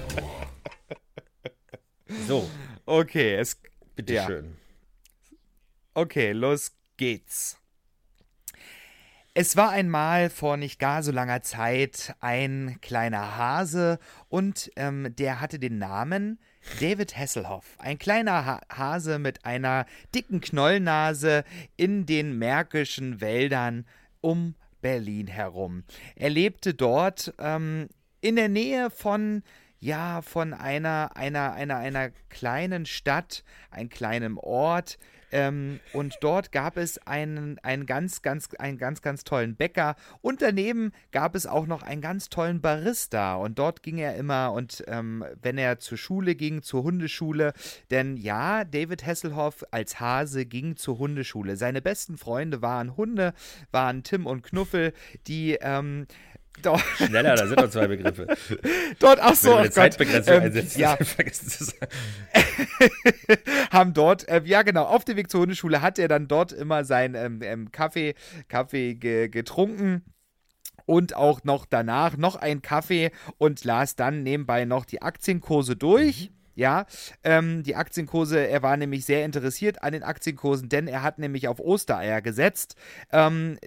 [2.26, 2.48] So.
[2.86, 3.60] Okay, es.
[3.94, 4.26] Bitte ja.
[4.26, 4.56] schön.
[5.92, 7.58] Okay, los geht's.
[9.36, 15.40] Es war einmal vor nicht gar so langer Zeit ein kleiner Hase und ähm, der
[15.40, 16.38] hatte den Namen
[16.78, 17.76] David Hasselhoff.
[17.78, 21.42] Ein kleiner ha Hase mit einer dicken Knollnase
[21.76, 23.86] in den märkischen Wäldern
[24.20, 25.82] um Berlin herum.
[26.14, 27.88] Er lebte dort ähm,
[28.20, 29.42] in der Nähe von
[29.80, 34.96] ja, von einer, einer, einer, einer kleinen Stadt, einem kleinen Ort,
[35.34, 39.96] ähm, und dort gab es einen, einen, ganz, ganz, einen ganz, ganz tollen Bäcker.
[40.20, 43.34] Und daneben gab es auch noch einen ganz tollen Barista.
[43.34, 47.52] Und dort ging er immer und ähm, wenn er zur Schule ging, zur Hundeschule,
[47.90, 51.56] denn ja, David Hasselhoff als Hase ging zur Hundeschule.
[51.56, 53.34] Seine besten Freunde waren Hunde,
[53.72, 54.92] waren Tim und Knuffel,
[55.26, 56.06] die ähm,
[56.62, 58.26] Dort, Schneller, da sind noch zwei Begriffe.
[58.98, 60.96] Dort, ach so, oh Zeitbegrenzung ähm, einsetzt, ja.
[60.96, 61.88] vergessen zu sagen.
[63.70, 66.84] haben dort, äh, ja genau, auf dem Weg zur Hundeschule hat er dann dort immer
[66.84, 68.14] seinen ähm, ähm, Kaffee,
[68.48, 70.04] Kaffee ge getrunken
[70.86, 76.30] und auch noch danach noch ein Kaffee und las dann nebenbei noch die Aktienkurse durch.
[76.30, 76.43] Mhm.
[76.54, 76.86] Ja,
[77.24, 81.48] ähm, die Aktienkurse, er war nämlich sehr interessiert an den Aktienkursen, denn er hat nämlich
[81.48, 82.76] auf Ostereier gesetzt.
[83.10, 83.58] Ähm,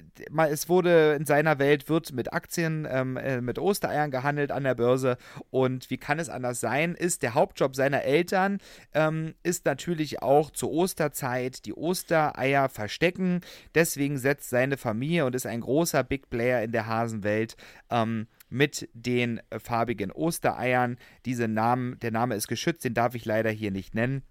[0.50, 4.76] es wurde in seiner Welt, wird mit Aktien, ähm, äh, mit Ostereiern gehandelt an der
[4.76, 5.17] Börse.
[5.50, 8.60] Und wie kann es anders sein, ist der Hauptjob seiner Eltern,
[8.93, 13.41] ähm, ist natürlich auch zur Osterzeit die Ostereier verstecken.
[13.76, 17.58] Deswegen setzt seine Familie und ist ein großer Big Player in der Hasenwelt
[17.89, 20.97] ähm, mit den farbigen Ostereiern.
[21.25, 24.23] Diese Namen, der Name ist geschützt, den darf ich leider hier nicht nennen.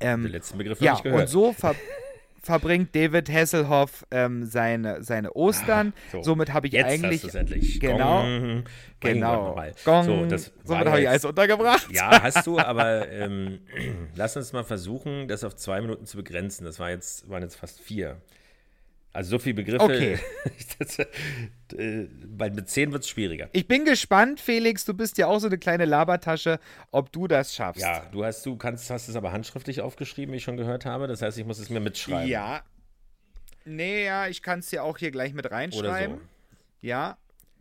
[0.00, 1.22] Ähm, den letzten Begriff ja, ich gehört.
[1.22, 1.74] Und so ver
[2.42, 5.92] verbringt David Hasselhoff ähm, seine, seine Ostern.
[5.96, 7.22] Ah, so, Somit habe ich jetzt eigentlich.
[7.22, 7.78] Hast endlich.
[7.78, 8.22] Genau.
[8.22, 8.64] Gong.
[9.00, 9.62] Genau.
[9.84, 10.04] Gong.
[10.04, 11.88] So, das Somit habe ich alles untergebracht.
[11.92, 13.60] Ja, hast du, aber ähm,
[14.16, 16.64] lass uns mal versuchen, das auf zwei Minuten zu begrenzen.
[16.64, 18.20] Das war jetzt, waren jetzt fast vier.
[19.12, 19.84] Also so viele Begriffe.
[19.84, 20.18] Okay.
[20.78, 22.08] das, äh,
[22.50, 23.50] mit zehn wird es schwieriger.
[23.52, 24.86] Ich bin gespannt, Felix.
[24.86, 26.58] Du bist ja auch so eine kleine Labertasche,
[26.90, 27.82] ob du das schaffst.
[27.82, 31.08] Ja, du hast, du kannst, hast es aber handschriftlich aufgeschrieben, wie ich schon gehört habe.
[31.08, 32.28] Das heißt, ich muss es mir mitschreiben.
[32.28, 32.62] Ja.
[33.64, 36.14] Nee, ja, ich kann es dir auch hier gleich mit reinschreiben.
[36.14, 36.28] Oder so.
[36.80, 37.18] Ja,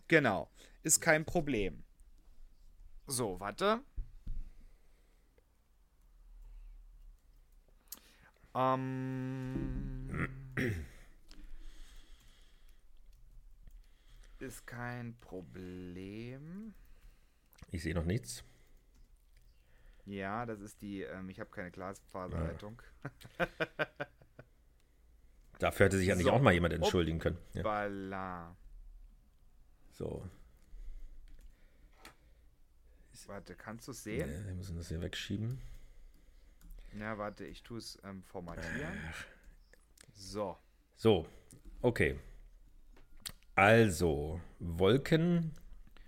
[0.08, 0.50] genau.
[0.84, 1.84] Ist kein Problem.
[3.08, 3.82] So, warte.
[8.56, 10.30] Ähm.
[14.42, 16.74] Ist kein Problem.
[17.72, 18.44] Ich sehe noch nichts.
[20.06, 22.82] Ja, das ist die, ähm, ich habe keine Glasfaserleitung.
[23.38, 23.48] Ja.
[25.60, 26.32] Dafür hätte sich ja nicht so.
[26.32, 27.38] auch mal jemand entschuldigen können.
[27.54, 28.56] Ja.
[29.92, 30.28] So.
[33.28, 34.30] Warte, kannst du es sehen?
[34.30, 35.62] Nee, wir müssen das hier wegschieben.
[37.00, 38.92] Ja, warte, ich tue es ähm, formatieren.
[40.14, 40.58] So.
[40.98, 41.26] So,
[41.82, 42.20] okay.
[43.62, 45.54] Also, Wolken,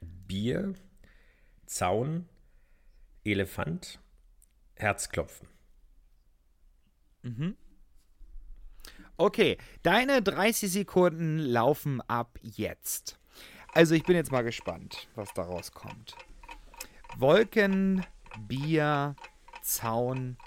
[0.02, 0.74] Bier,
[1.68, 2.28] Zaun,
[3.24, 4.00] Elefant,
[4.74, 5.48] Herzklopfen.
[7.22, 7.56] Mhm.
[9.18, 13.20] Okay, deine 30 Sekunden laufen ab jetzt.
[13.72, 16.16] Also ich bin jetzt mal gespannt, was daraus kommt.
[17.18, 18.04] Wolken,
[18.48, 19.16] Bier,
[19.62, 20.38] Zaun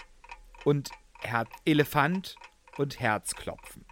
[0.65, 0.89] und
[1.21, 2.35] Her Elefant
[2.77, 3.85] und Herzklopfen.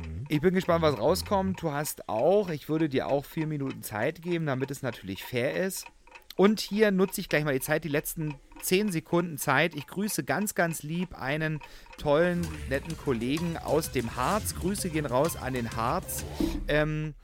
[0.00, 0.24] Mhm.
[0.28, 1.62] Ich bin gespannt, was rauskommt.
[1.62, 5.54] Du hast auch, ich würde dir auch vier Minuten Zeit geben, damit es natürlich fair
[5.54, 5.86] ist.
[6.36, 7.84] Und hier nutze ich gleich mal die Zeit.
[7.84, 9.74] Die letzten zehn Sekunden Zeit.
[9.74, 11.60] Ich grüße ganz, ganz lieb einen
[11.98, 14.54] tollen, netten Kollegen aus dem Harz.
[14.54, 16.24] Grüße gehen raus an den Harz.
[16.68, 17.14] Ähm,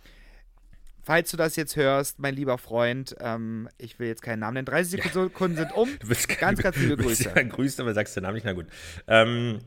[1.02, 4.66] falls du das jetzt hörst, mein lieber Freund, ähm, ich will jetzt keinen Namen nennen,
[4.66, 5.88] 30 Sekunden sind um.
[6.00, 7.30] Du bist ganz, ganz liebe Grüße.
[7.30, 8.66] Du ja grüßt, aber sagst den Namen nicht, na gut.
[9.06, 9.60] Ähm,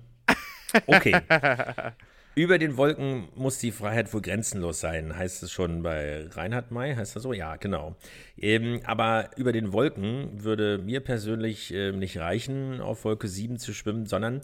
[0.85, 1.19] okay.
[2.39, 6.95] Über den Wolken muss die Freiheit wohl grenzenlos sein, heißt es schon bei Reinhard May,
[6.95, 7.33] heißt das so?
[7.33, 7.97] Ja, genau.
[8.37, 13.73] Ähm, aber über den Wolken würde mir persönlich äh, nicht reichen, auf Wolke 7 zu
[13.73, 14.39] schwimmen, sondern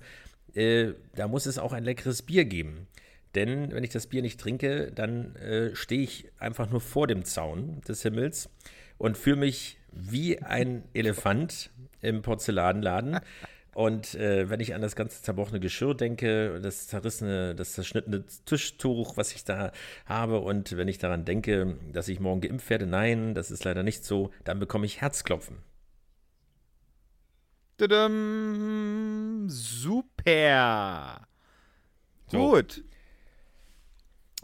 [0.55, 2.87] äh, da muss es auch ein leckeres Bier geben.
[3.33, 7.23] Denn wenn ich das Bier nicht trinke, dann äh, stehe ich einfach nur vor dem
[7.23, 8.49] Zaun des Himmels
[8.97, 11.69] und fühle mich wie ein Elefant
[12.01, 13.21] im Porzellanladen.
[13.75, 19.17] Und äh, wenn ich an das ganze zerbrochene Geschirr denke, das zerrissene, das zerschnittene Tischtuch,
[19.17, 19.73] was ich da
[20.05, 23.83] habe, und wenn ich daran denke, dass ich morgen geimpft werde, nein, das ist leider
[23.83, 25.57] nicht so, dann bekomme ich Herzklopfen.
[27.75, 31.27] Tudum, super.
[32.27, 32.51] So.
[32.51, 32.81] Gut.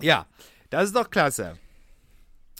[0.01, 0.27] Ja,
[0.69, 1.57] das ist doch klasse.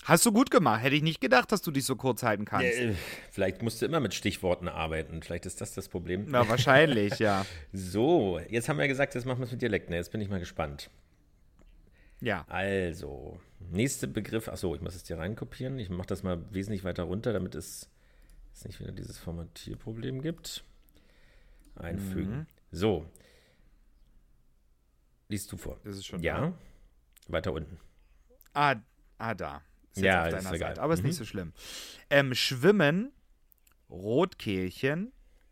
[0.04, 0.82] Hast du gut gemacht.
[0.82, 2.66] Hätte ich nicht gedacht, dass du dich so kurz halten kannst.
[2.66, 2.96] Äh,
[3.30, 5.22] vielleicht musst du immer mit Stichworten arbeiten.
[5.22, 6.26] Vielleicht ist das das Problem.
[6.28, 7.46] Na, wahrscheinlich, ja.
[7.74, 9.94] So, jetzt haben wir gesagt, jetzt machen wir es mit Dialekten.
[9.94, 10.90] Jetzt bin ich mal gespannt.
[12.20, 12.46] Ja.
[12.48, 14.48] Also, nächster Begriff.
[14.48, 15.78] Achso, ich muss es dir reinkopieren.
[15.78, 17.90] Ich mache das mal wesentlich weiter runter, damit es,
[18.54, 20.64] es nicht wieder dieses Formatierproblem gibt.
[21.76, 22.38] Einfügen.
[22.38, 22.48] Mhm.
[22.72, 23.06] So.
[25.30, 25.80] Liest du vor.
[25.84, 26.54] Das ist schon Ja.
[27.28, 27.80] Weiter unten.
[28.54, 28.76] Ah,
[29.18, 29.62] ah da.
[29.92, 30.70] Ist jetzt Ja, auf ist deiner egal.
[30.70, 31.08] Seite, aber ist Mhm.
[31.08, 31.54] nicht so schlimm.
[32.10, 33.12] Ähm, Schwimmen,
[33.90, 35.12] Rotkehlchen,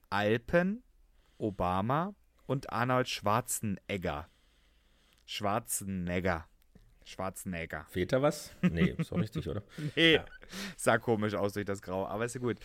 [0.09, 0.83] Alpen,
[1.37, 4.29] Obama und Arnold Schwarzenegger.
[5.25, 6.47] Schwarzenegger.
[7.05, 7.85] Schwarzenegger.
[7.89, 8.51] Fehlt da was?
[8.61, 9.63] Nee, ist doch richtig, oder?
[9.95, 10.25] Nee, Ja.
[10.77, 12.59] sah komisch aus durch das Grau, aber ist ja gut.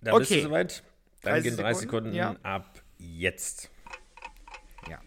[0.00, 0.40] Da bist Okay.
[0.42, 0.82] du soweit.
[1.22, 2.50] Dann 30 gehen 30 Sekunden, Sekunden ja.
[2.50, 3.70] ab jetzt.
[4.88, 5.00] Ja.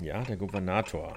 [0.00, 1.14] Ja, der Gouvernator.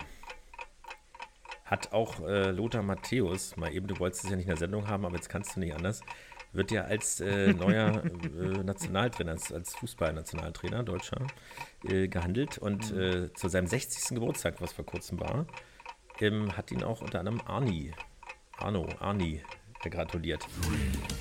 [1.65, 4.87] Hat auch äh, Lothar Matthäus, mal eben, du wolltest es ja nicht in der Sendung
[4.87, 6.01] haben, aber jetzt kannst du nicht anders,
[6.53, 11.17] wird ja als äh, neuer äh, Nationaltrainer, als, als Fußballnationaltrainer Deutscher
[11.83, 12.57] äh, gehandelt.
[12.59, 12.99] Und Mhm.
[13.01, 14.15] äh, zu seinem 60.
[14.15, 15.47] Geburtstag, was vor kurzem war,
[16.21, 17.91] ähm, hat ihn auch unter anderem Arni,
[18.57, 19.41] Arno, Arni
[19.83, 20.47] äh, gratuliert.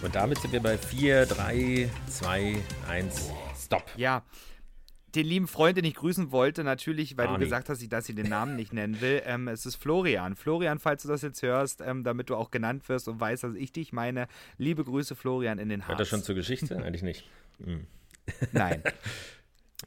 [0.03, 2.57] Und damit sind wir bei 4, 3, 2,
[2.89, 3.85] 1, Stop.
[3.97, 4.23] Ja.
[5.15, 7.39] Den lieben Freund, den ich grüßen wollte, natürlich, weil Arni.
[7.39, 9.23] du gesagt hast, dass ich den Namen nicht nennen will.
[9.25, 10.35] Ähm, es ist Florian.
[10.35, 13.55] Florian, falls du das jetzt hörst, ähm, damit du auch genannt wirst und weißt, dass
[13.55, 14.27] ich dich meine.
[14.59, 15.99] Liebe Grüße, Florian, in den Hört Harz.
[15.99, 16.77] das schon zur Geschichte?
[16.77, 17.29] Eigentlich nicht.
[17.63, 17.87] Hm.
[18.53, 18.83] Nein.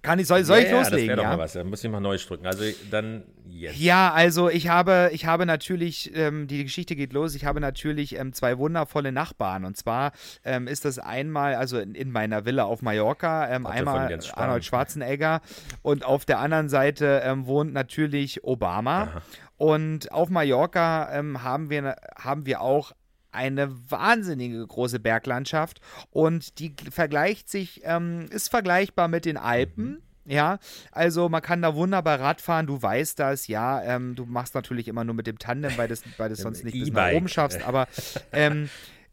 [0.01, 1.07] Kann ich, soll, soll ich ja, ja, loslegen?
[1.07, 1.29] Das wäre ja?
[1.31, 1.53] doch mal was.
[1.53, 2.45] Da muss ich mal neu drücken.
[2.45, 3.79] Also dann jetzt.
[3.79, 8.15] Ja, also ich habe, ich habe natürlich, ähm, die Geschichte geht los, ich habe natürlich
[8.15, 9.65] ähm, zwei wundervolle Nachbarn.
[9.65, 10.11] Und zwar
[10.43, 14.19] ähm, ist das einmal, also in, in meiner Villa auf Mallorca, ähm, einmal.
[14.33, 15.41] Arnold Schwarzenegger
[15.81, 19.21] und auf der anderen Seite ähm, wohnt natürlich Obama.
[19.57, 22.91] Und auf Mallorca ähm, haben, wir, haben wir auch
[23.31, 30.01] eine wahnsinnige große Berglandschaft und die vergleicht sich, ähm, ist vergleichbar mit den Alpen.
[30.25, 30.59] Ja,
[30.91, 35.05] also man kann da wunderbar Radfahren, du weißt das, ja, ähm, du machst natürlich immer
[35.05, 37.87] nur mit dem Tandem, weil das, weil das sonst nicht bis nach oben schaffst, aber
[38.33, 38.69] ähm,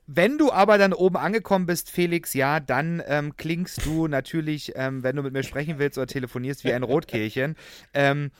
[0.06, 5.02] wenn du aber dann oben angekommen bist, Felix, ja, dann ähm, klingst du natürlich, ähm,
[5.02, 7.56] wenn du mit mir sprechen willst oder telefonierst, wie ein Rotkehlchen.
[7.94, 8.30] Ähm,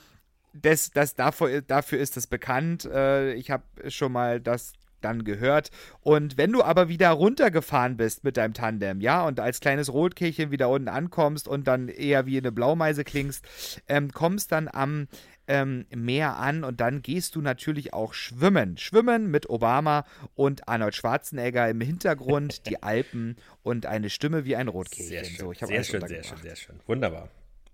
[0.53, 2.85] das, das dafür, dafür ist es bekannt.
[2.85, 4.73] Äh, ich habe schon mal das
[5.05, 5.69] dann gehört.
[6.01, 10.51] Und wenn du aber wieder runtergefahren bist mit deinem Tandem, ja, und als kleines Rotkehlchen
[10.51, 13.45] wieder unten ankommst und dann eher wie eine Blaumeise klingst,
[13.87, 15.07] ähm, kommst dann am
[15.47, 18.77] ähm, Meer an und dann gehst du natürlich auch schwimmen.
[18.77, 24.67] Schwimmen mit Obama und Arnold Schwarzenegger im Hintergrund, die Alpen und eine Stimme wie ein
[24.67, 25.09] Rotkehlchen.
[25.09, 26.79] Sehr schön, So, sehr schön, sehr schön, sehr schön.
[26.87, 27.29] Wunderbar.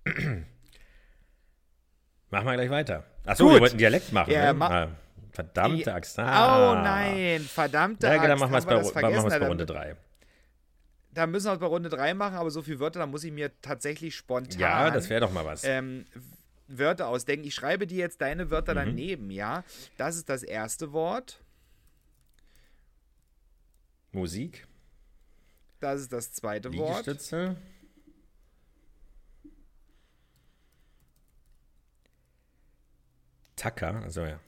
[2.29, 3.03] Machen wir gleich weiter.
[3.25, 4.31] Achso, wir wollten Dialekt machen.
[4.31, 4.53] Ja, ne?
[4.53, 4.87] ma- ah,
[5.31, 5.95] verdammte Ja.
[5.95, 6.17] Axt.
[6.17, 6.81] Oh Ah.
[6.83, 8.27] nein, verdammte Ja, Axt.
[8.29, 9.29] dann machen wir es bei, vergessen?
[9.29, 9.95] bei Runde dann, 3.
[11.13, 13.31] dann müssen wir es bei Runde 3 machen, aber so viele Wörter, da muss ich
[13.31, 15.63] mir tatsächlich spontan Ja, das wäre doch mal was.
[15.63, 16.05] ähm,
[16.67, 17.45] Wörter ausdenken.
[17.45, 18.77] Ich schreibe dir jetzt deine Wörter Mhm.
[18.77, 19.63] daneben, ja?
[19.97, 21.43] Das ist das erste Wort.
[24.13, 24.67] Musik,
[25.79, 27.05] Das ist das zweite Wort.
[27.07, 27.55] Liegestütze.
[33.55, 34.39] Tacker, also ja.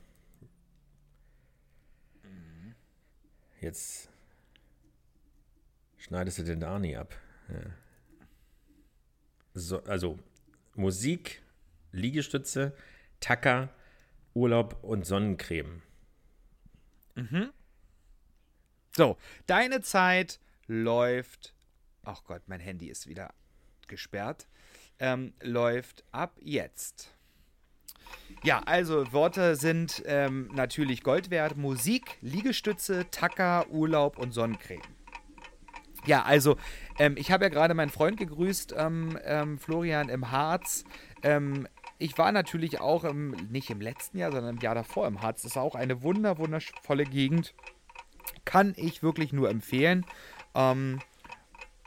[3.63, 4.09] Jetzt
[5.97, 7.15] schneidest du den Arni ab.
[7.49, 7.71] Ja.
[9.55, 10.19] So, also
[10.75, 11.41] Musik,
[11.91, 12.75] Liegestütze,
[13.19, 13.69] Tacker,
[14.33, 15.81] Urlaub und Sonnencreme.
[18.95, 21.53] So, deine Zeit läuft
[22.03, 23.33] ach Gott, mein Handy ist wieder
[23.87, 24.47] gesperrt,
[24.99, 27.15] ähm, läuft ab jetzt.
[28.43, 31.55] Ja, also Worte sind ähm, natürlich Gold wert.
[31.55, 34.81] Musik, Liegestütze, Tacker, Urlaub und Sonnencreme.
[36.05, 36.57] Ja, also
[36.99, 40.83] ähm, ich habe ja gerade meinen Freund gegrüßt, ähm, ähm, Florian im Harz.
[41.23, 45.21] Ähm, ich war natürlich auch im, nicht im letzten Jahr, sondern im Jahr davor im
[45.21, 45.43] Harz.
[45.43, 47.53] Das ist auch eine wunder, wundervolle Gegend.
[48.43, 50.05] Kann ich wirklich nur empfehlen.
[50.53, 50.99] Ähm,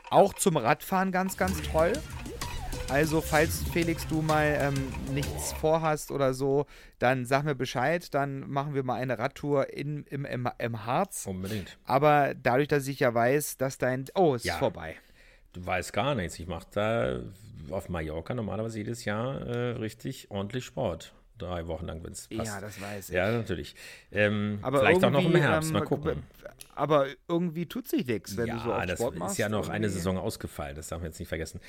[0.09, 1.93] auch zum Radfahren ganz, ganz toll.
[2.89, 4.73] Also, falls Felix du mal ähm,
[5.13, 6.65] nichts vorhast oder so,
[6.99, 8.13] dann sag mir Bescheid.
[8.13, 11.25] Dann machen wir mal eine Radtour in, im, im, im Harz.
[11.27, 11.77] Unbedingt.
[11.83, 14.05] Aber dadurch, dass ich ja weiß, dass dein.
[14.15, 14.53] Oh, es Ja.
[14.53, 14.95] ist vorbei.
[15.51, 16.39] Du weißt gar nichts.
[16.39, 17.19] Ich mache da
[17.71, 21.13] auf Mallorca normalerweise jedes Jahr äh, richtig ordentlich Sport.
[21.37, 22.47] Drei Wochen lang, wenn es passt.
[22.47, 23.15] Ja, das weiß ich.
[23.15, 23.75] Ja, natürlich.
[24.11, 25.71] Ähm, Aber vielleicht auch noch im Herbst.
[25.71, 26.23] Mal ähm, gucken.
[26.75, 29.37] Aber irgendwie tut sich nichts, wenn ja, du so das Sport ist machst.
[29.37, 29.89] ja noch eine.
[29.89, 30.75] Saison ausgefallen.
[30.75, 31.59] Das darf man jetzt nicht vergessen.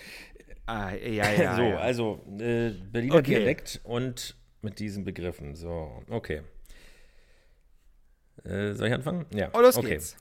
[0.67, 1.57] Ah, ja, ja.
[1.57, 1.79] so, ja.
[1.79, 3.37] also äh, Berliner Okay.
[3.37, 5.55] Dialekt und mit diesen Begriffen.
[5.55, 6.43] So, okay.
[8.45, 9.27] Äh, soll ich anfangen?
[9.35, 9.51] Ja.
[9.53, 9.91] Oh, los okay.
[9.91, 10.17] geht's.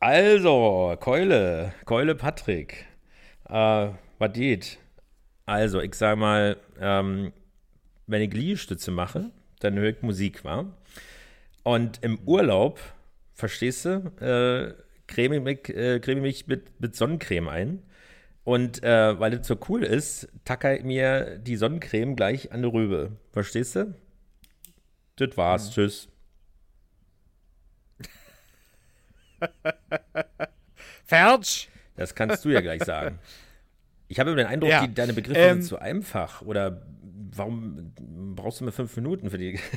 [0.00, 2.86] Also, Keule, Keule Patrick.
[3.48, 4.78] Äh, was geht?
[5.46, 7.32] Also, ich sag mal, ähm,
[8.06, 10.66] wenn ich Liegestütze mache, dann höre ich Musik, wa?
[11.62, 12.78] Und im Urlaub,
[13.32, 14.74] verstehst du, äh,
[15.06, 17.82] creme ich mich, äh, creme ich mich mit, mit Sonnencreme ein.
[18.44, 22.68] Und äh, weil das so cool ist, tacker ich mir die Sonnencreme gleich an die
[22.68, 23.12] Rübe.
[23.32, 23.94] Verstehst du?
[25.16, 25.70] Das war's.
[25.70, 26.08] Tschüss.
[31.06, 31.70] Fertig.
[31.96, 33.18] Das kannst du ja gleich sagen.
[34.08, 36.42] Ich habe den Eindruck, Ja, die, deine Begriffe ähm, sind zu einfach.
[36.42, 36.82] Oder
[37.36, 37.92] warum
[38.34, 39.58] brauchst du mir fünf Minuten für die?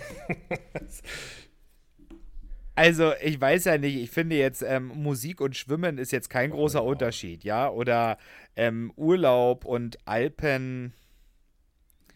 [2.76, 6.52] Also, ich weiß ja nicht, ich finde jetzt, ähm, Musik und Schwimmen ist jetzt kein
[6.52, 7.70] großer Unterschied, ja?
[7.72, 8.20] Oder
[8.56, 10.94] ähm, Urlaub und Alpen.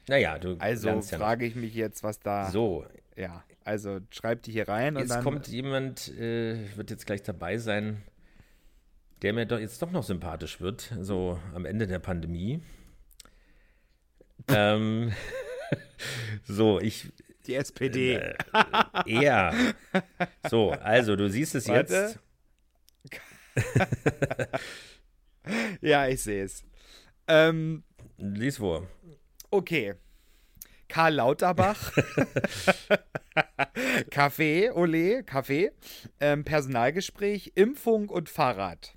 [0.08, 2.52] naja, du Also ja frage ich mich jetzt, was da.
[2.52, 5.24] So, Ja, also schreib die hier rein und jetzt dann.
[5.24, 8.04] kommt jemand, äh, wird jetzt gleich dabei sein,
[9.24, 12.62] der mir doch jetzt doch noch sympathisch wird, so am Ende der Pandemie.
[14.48, 15.12] Ähm,
[16.44, 17.12] so, ich,
[17.48, 18.16] die SPD.
[18.16, 18.36] Äh,
[19.06, 19.54] eher.
[20.50, 21.94] So, also du siehst es Warte.
[21.94, 22.20] jetzt.
[25.82, 26.64] Ja, ich sehe es.
[27.28, 27.84] Ähm,
[28.18, 28.88] Lies vor.
[29.50, 29.96] okay.
[30.88, 31.92] Karl Lauterbach.
[34.12, 35.72] Kaffee, Ole, Kaffee.
[36.20, 38.94] Ähm, Personalgespräch, Impfung und Fahrrad.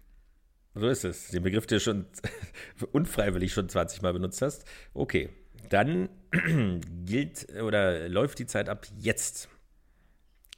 [0.75, 1.29] So ist es.
[1.29, 2.07] Den Begriff, den du schon
[2.93, 4.65] unfreiwillig schon 20 Mal benutzt hast.
[4.93, 5.29] Okay,
[5.71, 6.09] dann
[7.05, 9.49] gilt oder läuft die Zeit ab jetzt.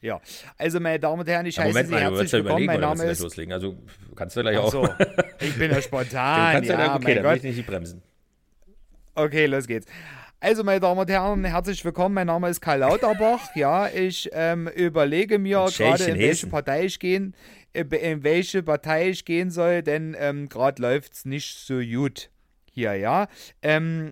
[0.00, 0.20] Ja,
[0.58, 2.64] also meine Damen und Herren, ich Ja, heiße Moment Sie mal, du herzlich ja willkommen.
[2.64, 3.20] überlegen, Mein Name du ist.
[3.20, 3.52] loslegen?
[3.52, 3.76] Also
[4.14, 4.72] kannst du gleich Ach auch.
[4.72, 4.88] so,
[5.40, 6.52] ich bin ja Du spontan.
[6.52, 8.02] kannst ja, ja, okay, mein dann will ich nicht bremsen.
[9.14, 9.86] Okay, los geht's.
[10.38, 12.14] Also, meine Damen und Herren, herzlich willkommen.
[12.14, 13.48] Mein Name ist Karl Lauterbach.
[13.56, 16.46] Ja, ich ähm, überlege mir gerade, in welche.
[16.48, 17.34] Partei ich gehen,
[17.72, 22.28] äh, in welche Partei ich gehen soll, denn ähm, gerade läuft's nicht so gut
[22.70, 23.28] hier, ja.
[23.62, 24.10] Ähm,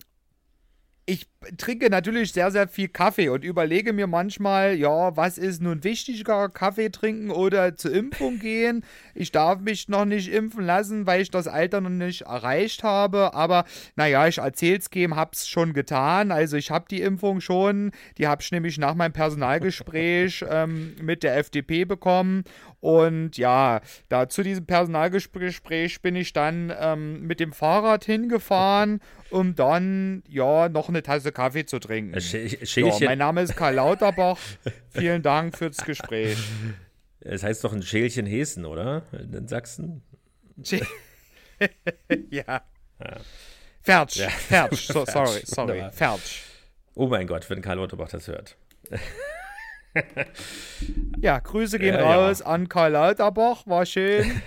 [1.07, 1.27] ich
[1.59, 6.49] trinke natürlich sehr, sehr viel Kaffee und überlege mir manchmal, ja, was ist nun wichtiger,
[6.49, 8.85] Kaffee trinken oder zur Impfung gehen?
[9.15, 13.35] Ich darf mich noch nicht impfen lassen, weil ich das Alter noch nicht erreicht habe,
[13.35, 13.65] aber
[13.97, 16.33] naja, ich erzähl's geben, hab's schon getan.
[16.33, 21.23] Also ich habe die Impfung schon, die habe ich nämlich nach meinem Personalgespräch ähm, mit
[21.23, 22.45] der FDP bekommen
[22.85, 29.01] und ja, da zu diesem Personalgespräch bin ich dann ähm, mit dem Fahrrad hingefahren,
[29.35, 32.15] um dann ja noch eine Tasse Kaffee zu trinken.
[32.15, 34.39] Äh, Schä- Ja, Schälchen, mein Name ist Karl Lauterbach.
[34.91, 36.39] Vielen Dank fürs Gespräch.
[37.21, 39.03] es heißt doch ein Schälchen Hessen, oder?
[39.13, 40.03] In Sachsen?
[42.31, 42.63] ja.
[43.83, 44.29] Fertig, Ja.
[44.31, 44.87] fertig.
[44.87, 45.69] So, sorry, sorry.
[45.73, 45.93] wunderbar.
[45.93, 46.43] Fertig.
[46.95, 48.57] Oh mein Gott, wenn Karl Lauterbach das hört.
[51.21, 52.15] Ja, Grüße gehen Ja, ja.
[52.29, 53.67] raus an Karl Lauterbach.
[53.67, 54.41] War schön.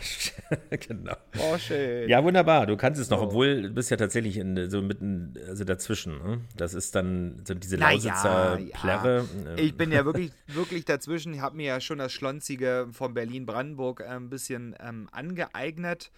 [0.69, 1.15] genau.
[1.33, 2.07] War schön.
[2.09, 2.65] Ja, wunderbar.
[2.65, 6.17] Du kannst es noch, obwohl du bist ja tatsächlich in, so mitten, also dazwischen.
[6.17, 6.41] Ne?
[6.55, 8.77] Das ist dann so diese Na Lausitzer ja, ja.
[8.77, 9.27] Plärre.
[9.47, 11.33] Ähm, Ich bin ja wirklich, wirklich dazwischen.
[11.33, 16.11] Ich habe mir ja schon das Schlonzige von Berlin-Brandenburg äh, ein bisschen ähm, angeeignet.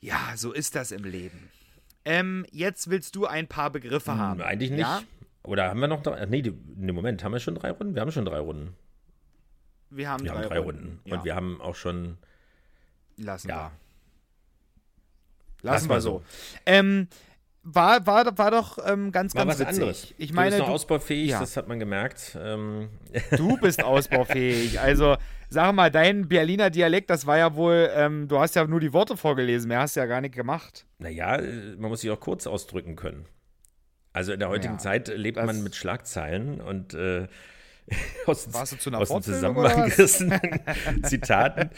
[0.00, 1.50] Ja, so ist das im Leben.
[2.04, 4.40] Ähm, jetzt willst du ein paar Begriffe haben.
[4.40, 4.80] Hm, Eigentlich nicht.
[4.80, 5.02] Ja?
[5.42, 6.24] Oder haben wir noch drei?
[6.26, 6.42] Nee,
[6.76, 7.94] nee, Moment, haben wir schon drei Runden?
[7.94, 8.74] Wir haben schon drei Runden.
[9.90, 11.00] Wir haben Wir drei, haben drei Runden.
[11.04, 11.16] Ja.
[11.16, 12.18] Und wir haben auch schon.
[13.16, 13.70] Lassen Ja.
[15.62, 15.70] wir.
[15.70, 16.22] Lassen wir so.
[16.64, 17.08] Ähm,
[17.62, 19.82] war, war, war doch ähm, ganz, War ganz was witzig.
[19.82, 20.14] anderes.
[20.16, 21.40] Ich du meine, bist noch du, ausbaufähig, ja.
[21.40, 22.36] das hat man gemerkt.
[22.40, 22.88] Ähm,
[23.36, 24.80] du bist ausbaufähig.
[24.80, 25.16] Also,
[25.50, 28.94] sag mal, dein Berliner Dialekt, das war ja wohl, ähm, du hast ja nur die
[28.94, 30.86] Worte vorgelesen, mehr hast du ja gar nicht gemacht.
[30.98, 33.26] naja, äh, man muss sich auch kurz ausdrücken können.
[34.14, 37.28] Also in der heutigen Ja, Zeit lebt man mit Schlagzeilen und äh,
[38.26, 39.96] aus, dem- Warst du zu einer aus dem Fortbildung Zusammenhang oder was?
[39.96, 40.40] gerissenen
[41.04, 41.70] Zitaten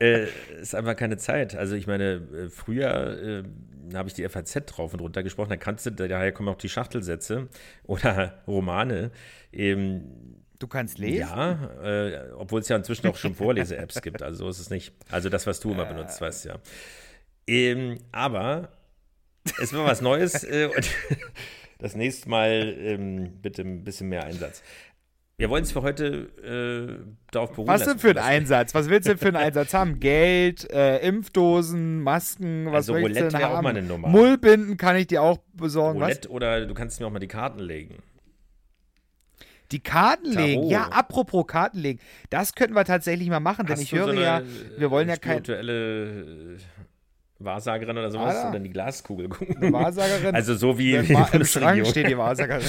[0.00, 0.26] äh,
[0.60, 1.54] ist einfach keine Zeit.
[1.56, 5.56] Also ich meine, äh, früher äh, habe ich die FAZ drauf und runter gesprochen, da
[5.56, 7.48] kannst du, daher kommen auch die Schachtelsätze
[7.84, 9.10] oder Romane.
[9.52, 11.18] Ähm, Du kannst lesen?
[11.22, 14.94] ja, äh, obwohl es ja inzwischen auch schon Vorlese-Apps gibt, also so ist es nicht.
[15.10, 16.58] Also das, was du immer benutzt, weißt du ja.
[17.48, 18.68] Ähm, aber
[19.60, 20.88] es war was Neues äh, und
[21.80, 24.62] das nächste Mal ähm, bitte ein bisschen mehr Einsatz.
[25.38, 26.28] Wir wollen es für heute
[27.04, 28.74] äh, darauf beruhen Was lassen, denn für ein Einsatz?
[28.74, 29.98] Was willst du denn für einen Einsatz haben?
[29.98, 33.64] Geld, äh, Impfdosen, Masken, was Also willst du Roulette denn wäre auch haben?
[33.64, 34.08] mal eine Nummer.
[34.08, 35.98] Mullbinden kann ich dir auch besorgen.
[36.00, 36.08] Was?
[36.08, 38.02] Roulette oder du kannst mir auch mal die Karten legen.
[39.72, 40.60] Die Karten legen.
[40.60, 40.70] Tarot.
[40.70, 41.98] Ja, apropos Karten legen.
[42.28, 44.42] Das könnten wir tatsächlich mal machen, denn Hast ich du höre so ja,
[44.76, 46.58] wir wollen ja äh, kein spirituelle äh,
[47.44, 48.48] Wahrsagerin oder sowas Ah, da.
[48.48, 49.72] oder in die Glaskugel gucken.
[49.72, 50.34] Wahrsagerin.
[50.34, 52.66] Also so wie, Im, Wa- im Schrank steht die Wahrsagerin.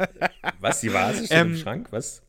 [0.60, 1.88] Was, die Vase steht Ähm, im Schrank?
[1.90, 2.22] Was?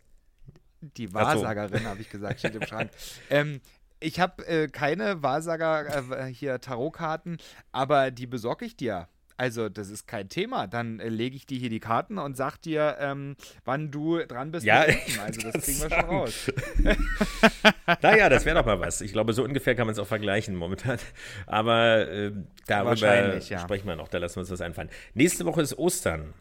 [0.82, 1.42] Die Ach so.
[1.44, 2.90] Wahrsagerin, habe ich gesagt, steht im Schrank.
[3.30, 3.60] Ähm,
[4.00, 7.38] ich habe äh, keine Wahrsager, äh, hier Tarotkarten,
[7.74, 9.08] aber die besorge ich dir.
[9.40, 10.68] Also, das ist kein Thema.
[10.68, 14.52] Dann äh, lege ich dir hier die Karten und sag dir, ähm, wann du dran
[14.52, 14.66] bist.
[14.66, 14.82] Ja,
[15.26, 16.52] also das wollte kriegen wir schon raus.
[18.02, 19.00] Naja, das wäre doch mal was.
[19.00, 21.00] Ich glaube, so ungefähr kann man es auch vergleichen momentan.
[21.48, 22.34] Aber äh,
[22.68, 23.60] darüber ja.
[23.60, 24.10] sprechen wir noch.
[24.10, 24.90] Da lassen wir uns was einfallen.
[25.14, 26.34] Nächste Woche ist Ostern.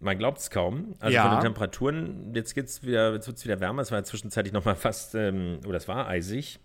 [0.00, 0.94] Man glaubt es kaum.
[0.98, 1.28] Also Ja.
[1.28, 3.82] von den Temperaturen, jetzt geht's wieder, jetzt wird es wieder wärmer.
[3.82, 6.58] Es war ja zwischenzeitlich noch mal fast, ähm, oder es war eisig,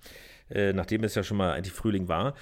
[0.50, 2.34] äh, nachdem es ja schon mal eigentlich Frühling war.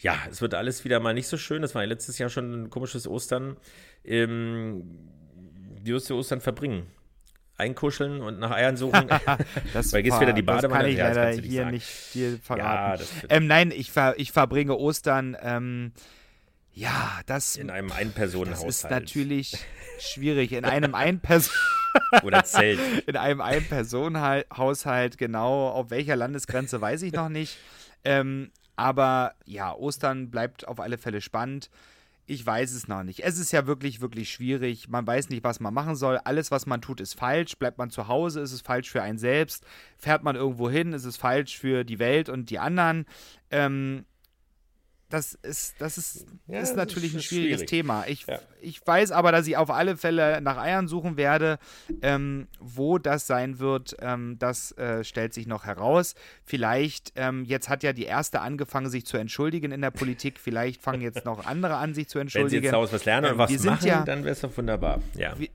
[0.00, 1.62] Ja, es wird alles wieder mal nicht so schön.
[1.62, 3.56] Das war ja letztes Jahr schon ein komisches Ostern.
[4.04, 4.98] Ähm,
[5.82, 6.86] wie wirst du Ostern verbringen?
[7.58, 9.06] Einkuscheln und nach Eiern suchen?
[9.74, 10.82] Das, Weil gehst wieder die das Badewanne?
[10.84, 11.70] kann ich Ja, das leider nicht hier sagen.
[11.72, 13.02] nicht ja, verraten.
[13.02, 15.92] das ähm, nein, ich, ver ich verbringe Ostern, ähm,
[16.72, 18.68] ja, das, in einem das Einpersonenhaushalt.
[18.70, 19.58] ist natürlich
[19.98, 20.52] schwierig.
[20.52, 21.52] In einem Einperson
[22.22, 22.78] Oder Zelt.
[23.06, 25.68] in einem Ein-Personen-Haushalt, genau.
[25.70, 27.58] Auf welcher Landesgrenze weiß ich noch nicht.
[28.04, 28.50] Ähm,
[28.80, 31.68] aber ja, Ostern bleibt auf alle Fälle spannend.
[32.24, 33.20] Ich weiß es noch nicht.
[33.22, 34.88] Es ist ja wirklich, wirklich schwierig.
[34.88, 36.16] Man weiß nicht, was man machen soll.
[36.16, 37.58] Alles, was man tut, ist falsch.
[37.58, 39.66] Bleibt man zu Hause, ist es falsch für einen selbst.
[39.98, 43.04] Fährt man irgendwo hin, ist es falsch für die Welt und die anderen.
[43.50, 44.06] Ähm,
[45.10, 47.68] das ist, das ist, Ja, ist natürlich ist ein schwieriges schwierig.
[47.68, 48.04] Thema.
[48.06, 48.38] Ich, Ja.
[48.60, 51.58] ich weiß aber, dass ich auf alle Fälle nach Eiern suchen werde.
[52.02, 56.14] Ähm, wo das sein wird, ähm, das äh, stellt sich noch heraus.
[56.44, 60.38] Vielleicht, ähm, jetzt hat ja die erste angefangen, sich zu entschuldigen in der Politik.
[60.40, 62.62] Vielleicht fangen jetzt noch andere an, sich zu Wenn sie entschuldigen.
[62.64, 65.00] jetzt daraus was lernen und Ähm, was machen, ja- dann wäre es doch wunderbar.
[65.16, 65.38] Ja.
[65.38, 65.48] Wir-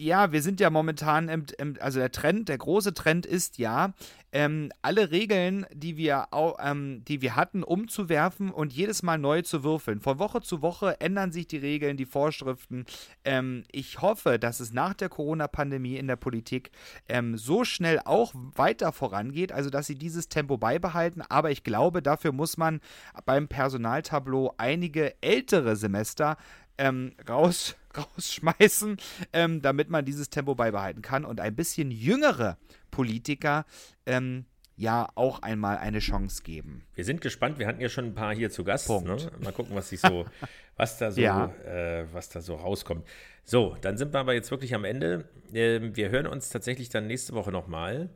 [0.00, 3.92] ja, wir sind ja momentan, im, im, also der Trend, der große Trend ist ja,
[4.32, 6.28] ähm, alle Regeln, die wir,
[6.60, 10.00] ähm, die wir hatten, umzuwerfen und jedes Mal neu zu würfeln.
[10.00, 12.84] Von Woche zu Woche ändern sich die Regeln, die Vorschriften.
[13.24, 16.70] Ähm, ich hoffe, dass es nach der Corona-Pandemie in der Politik
[17.08, 21.22] ähm, so schnell auch weiter vorangeht, also dass sie dieses Tempo beibehalten.
[21.28, 22.80] Aber ich glaube, dafür muss man
[23.24, 26.36] beim Personaltableau einige ältere Semester
[26.80, 28.96] ähm, raus, rausschmeißen,
[29.32, 32.56] ähm, damit man dieses Tempo beibehalten kann und ein bisschen jüngere
[32.90, 33.66] Politiker
[34.06, 36.84] ähm, ja auch einmal eine Chance geben.
[36.94, 37.58] Wir sind gespannt.
[37.58, 38.88] Wir hatten ja schon ein paar hier zu Gast.
[38.88, 39.16] Ne?
[39.42, 40.24] Mal gucken, was sich so,
[40.76, 41.52] was da so, Ja.
[41.66, 43.06] äh, was da so rauskommt.
[43.44, 45.28] So, dann sind wir aber jetzt wirklich am Ende.
[45.52, 48.08] Ähm, wir hören uns tatsächlich dann nächste Woche nochmal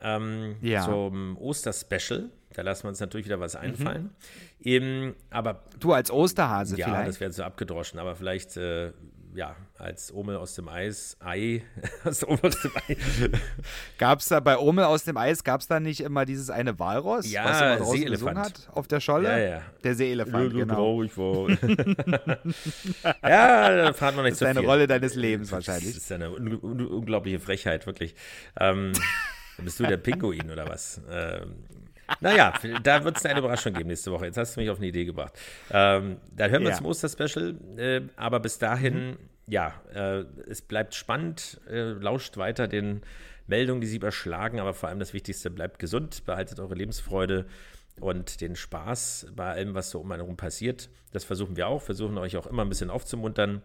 [0.00, 0.84] ähm, Ja.
[0.84, 2.30] zum Osterspecial.
[2.54, 3.40] Da lassen wir uns natürlich wieder Mhm.
[3.40, 4.10] was einfallen.
[4.62, 7.08] Ähm, aber Du als Osterhase ja, vielleicht.
[7.08, 8.92] das wäre so abgedroschen, aber vielleicht, äh,
[9.34, 11.62] ja, als Omel aus dem Eis, Ei,
[12.04, 12.96] aus Omel aus dem Ei.
[13.98, 16.78] Gab es da bei Omel aus dem Eis, gab es da nicht immer dieses eine
[16.78, 19.30] Walross, Ja, was immer draußen gesungen hat auf der Scholle?
[19.30, 19.62] Ja, ja.
[19.84, 20.74] Der Seeelefant, genau.
[20.74, 21.48] traurig war.
[23.28, 24.68] ja, da fahren wir nicht Das so ist eine viel.
[24.68, 25.96] Rolle deines Lebens Das wahrscheinlich.
[25.96, 28.14] ist eine un un unglaubliche Frechheit, wirklich.
[28.60, 28.92] Ähm,
[29.58, 31.00] bist du der Pinguin oder was?
[31.10, 31.54] Ähm,
[32.20, 32.52] naja,
[32.82, 34.26] da wird es eine Überraschung geben nächste Woche.
[34.26, 35.32] Jetzt hast du mich auf eine Idee gebracht.
[35.70, 36.76] Ähm, dann hören wir Ja.
[36.76, 37.54] zum Osterspecial.
[37.76, 41.60] Äh, aber bis dahin, ja, äh, es bleibt spannend.
[41.70, 43.02] Äh, lauscht weiter den
[43.46, 44.60] Meldungen, die sie überschlagen.
[44.60, 47.46] Aber vor allem das Wichtigste, bleibt gesund, behaltet eure Lebensfreude.
[48.00, 50.90] Und den Spaß bei allem, was so um einen herum passiert.
[51.12, 53.62] Das versuchen wir auch, versuchen euch auch immer ein bisschen aufzumuntern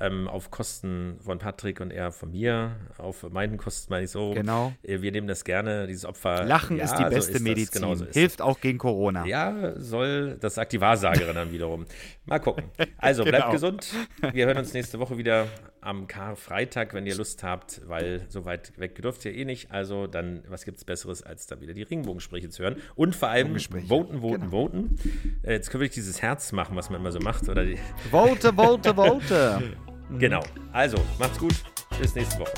[0.00, 4.32] ähm, auf Kosten von Patrick und er von mir, auf meinen Kosten meine ich so.
[4.32, 4.72] Genau.
[4.82, 6.44] Äh, wir nehmen das gerne, dieses Opfer.
[6.44, 7.82] Lachen ja, ist die beste so ist Medizin.
[7.82, 9.26] Genau so Hilft auch gegen Corona.
[9.26, 11.86] Ja, soll, das sagt die Wahrsagerin dann wiederum.
[12.24, 12.64] Mal gucken.
[12.98, 13.38] Also genau.
[13.38, 13.92] bleibt gesund.
[14.32, 15.46] Wir hören uns nächste Woche wieder
[15.86, 19.70] am Karfreitag, wenn ihr Lust habt, weil so weit weg dürft ihr eh nicht.
[19.70, 22.76] Also dann, was gibt es Besseres, als da wieder die Regenbogengespräche zu hören?
[22.96, 24.50] Und vor allem voten, voten, genau.
[24.50, 24.98] voten.
[25.42, 27.48] Äh, jetzt können wir dieses Herz machen, was man immer so macht.
[27.48, 27.78] Oder die
[28.10, 29.62] vote, vote, vote.
[30.20, 30.40] Genau.
[30.72, 31.54] Also, macht's gut.
[32.00, 32.52] Bis nächste Woche.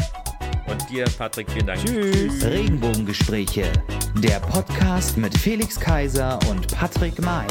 [0.66, 1.82] Und dir, Patrick, vielen Dank.
[1.82, 2.44] Tschüss.
[2.44, 3.72] Regenbogengespräche.
[4.22, 7.46] Der Podcast mit Felix Kaiser und Patrick May.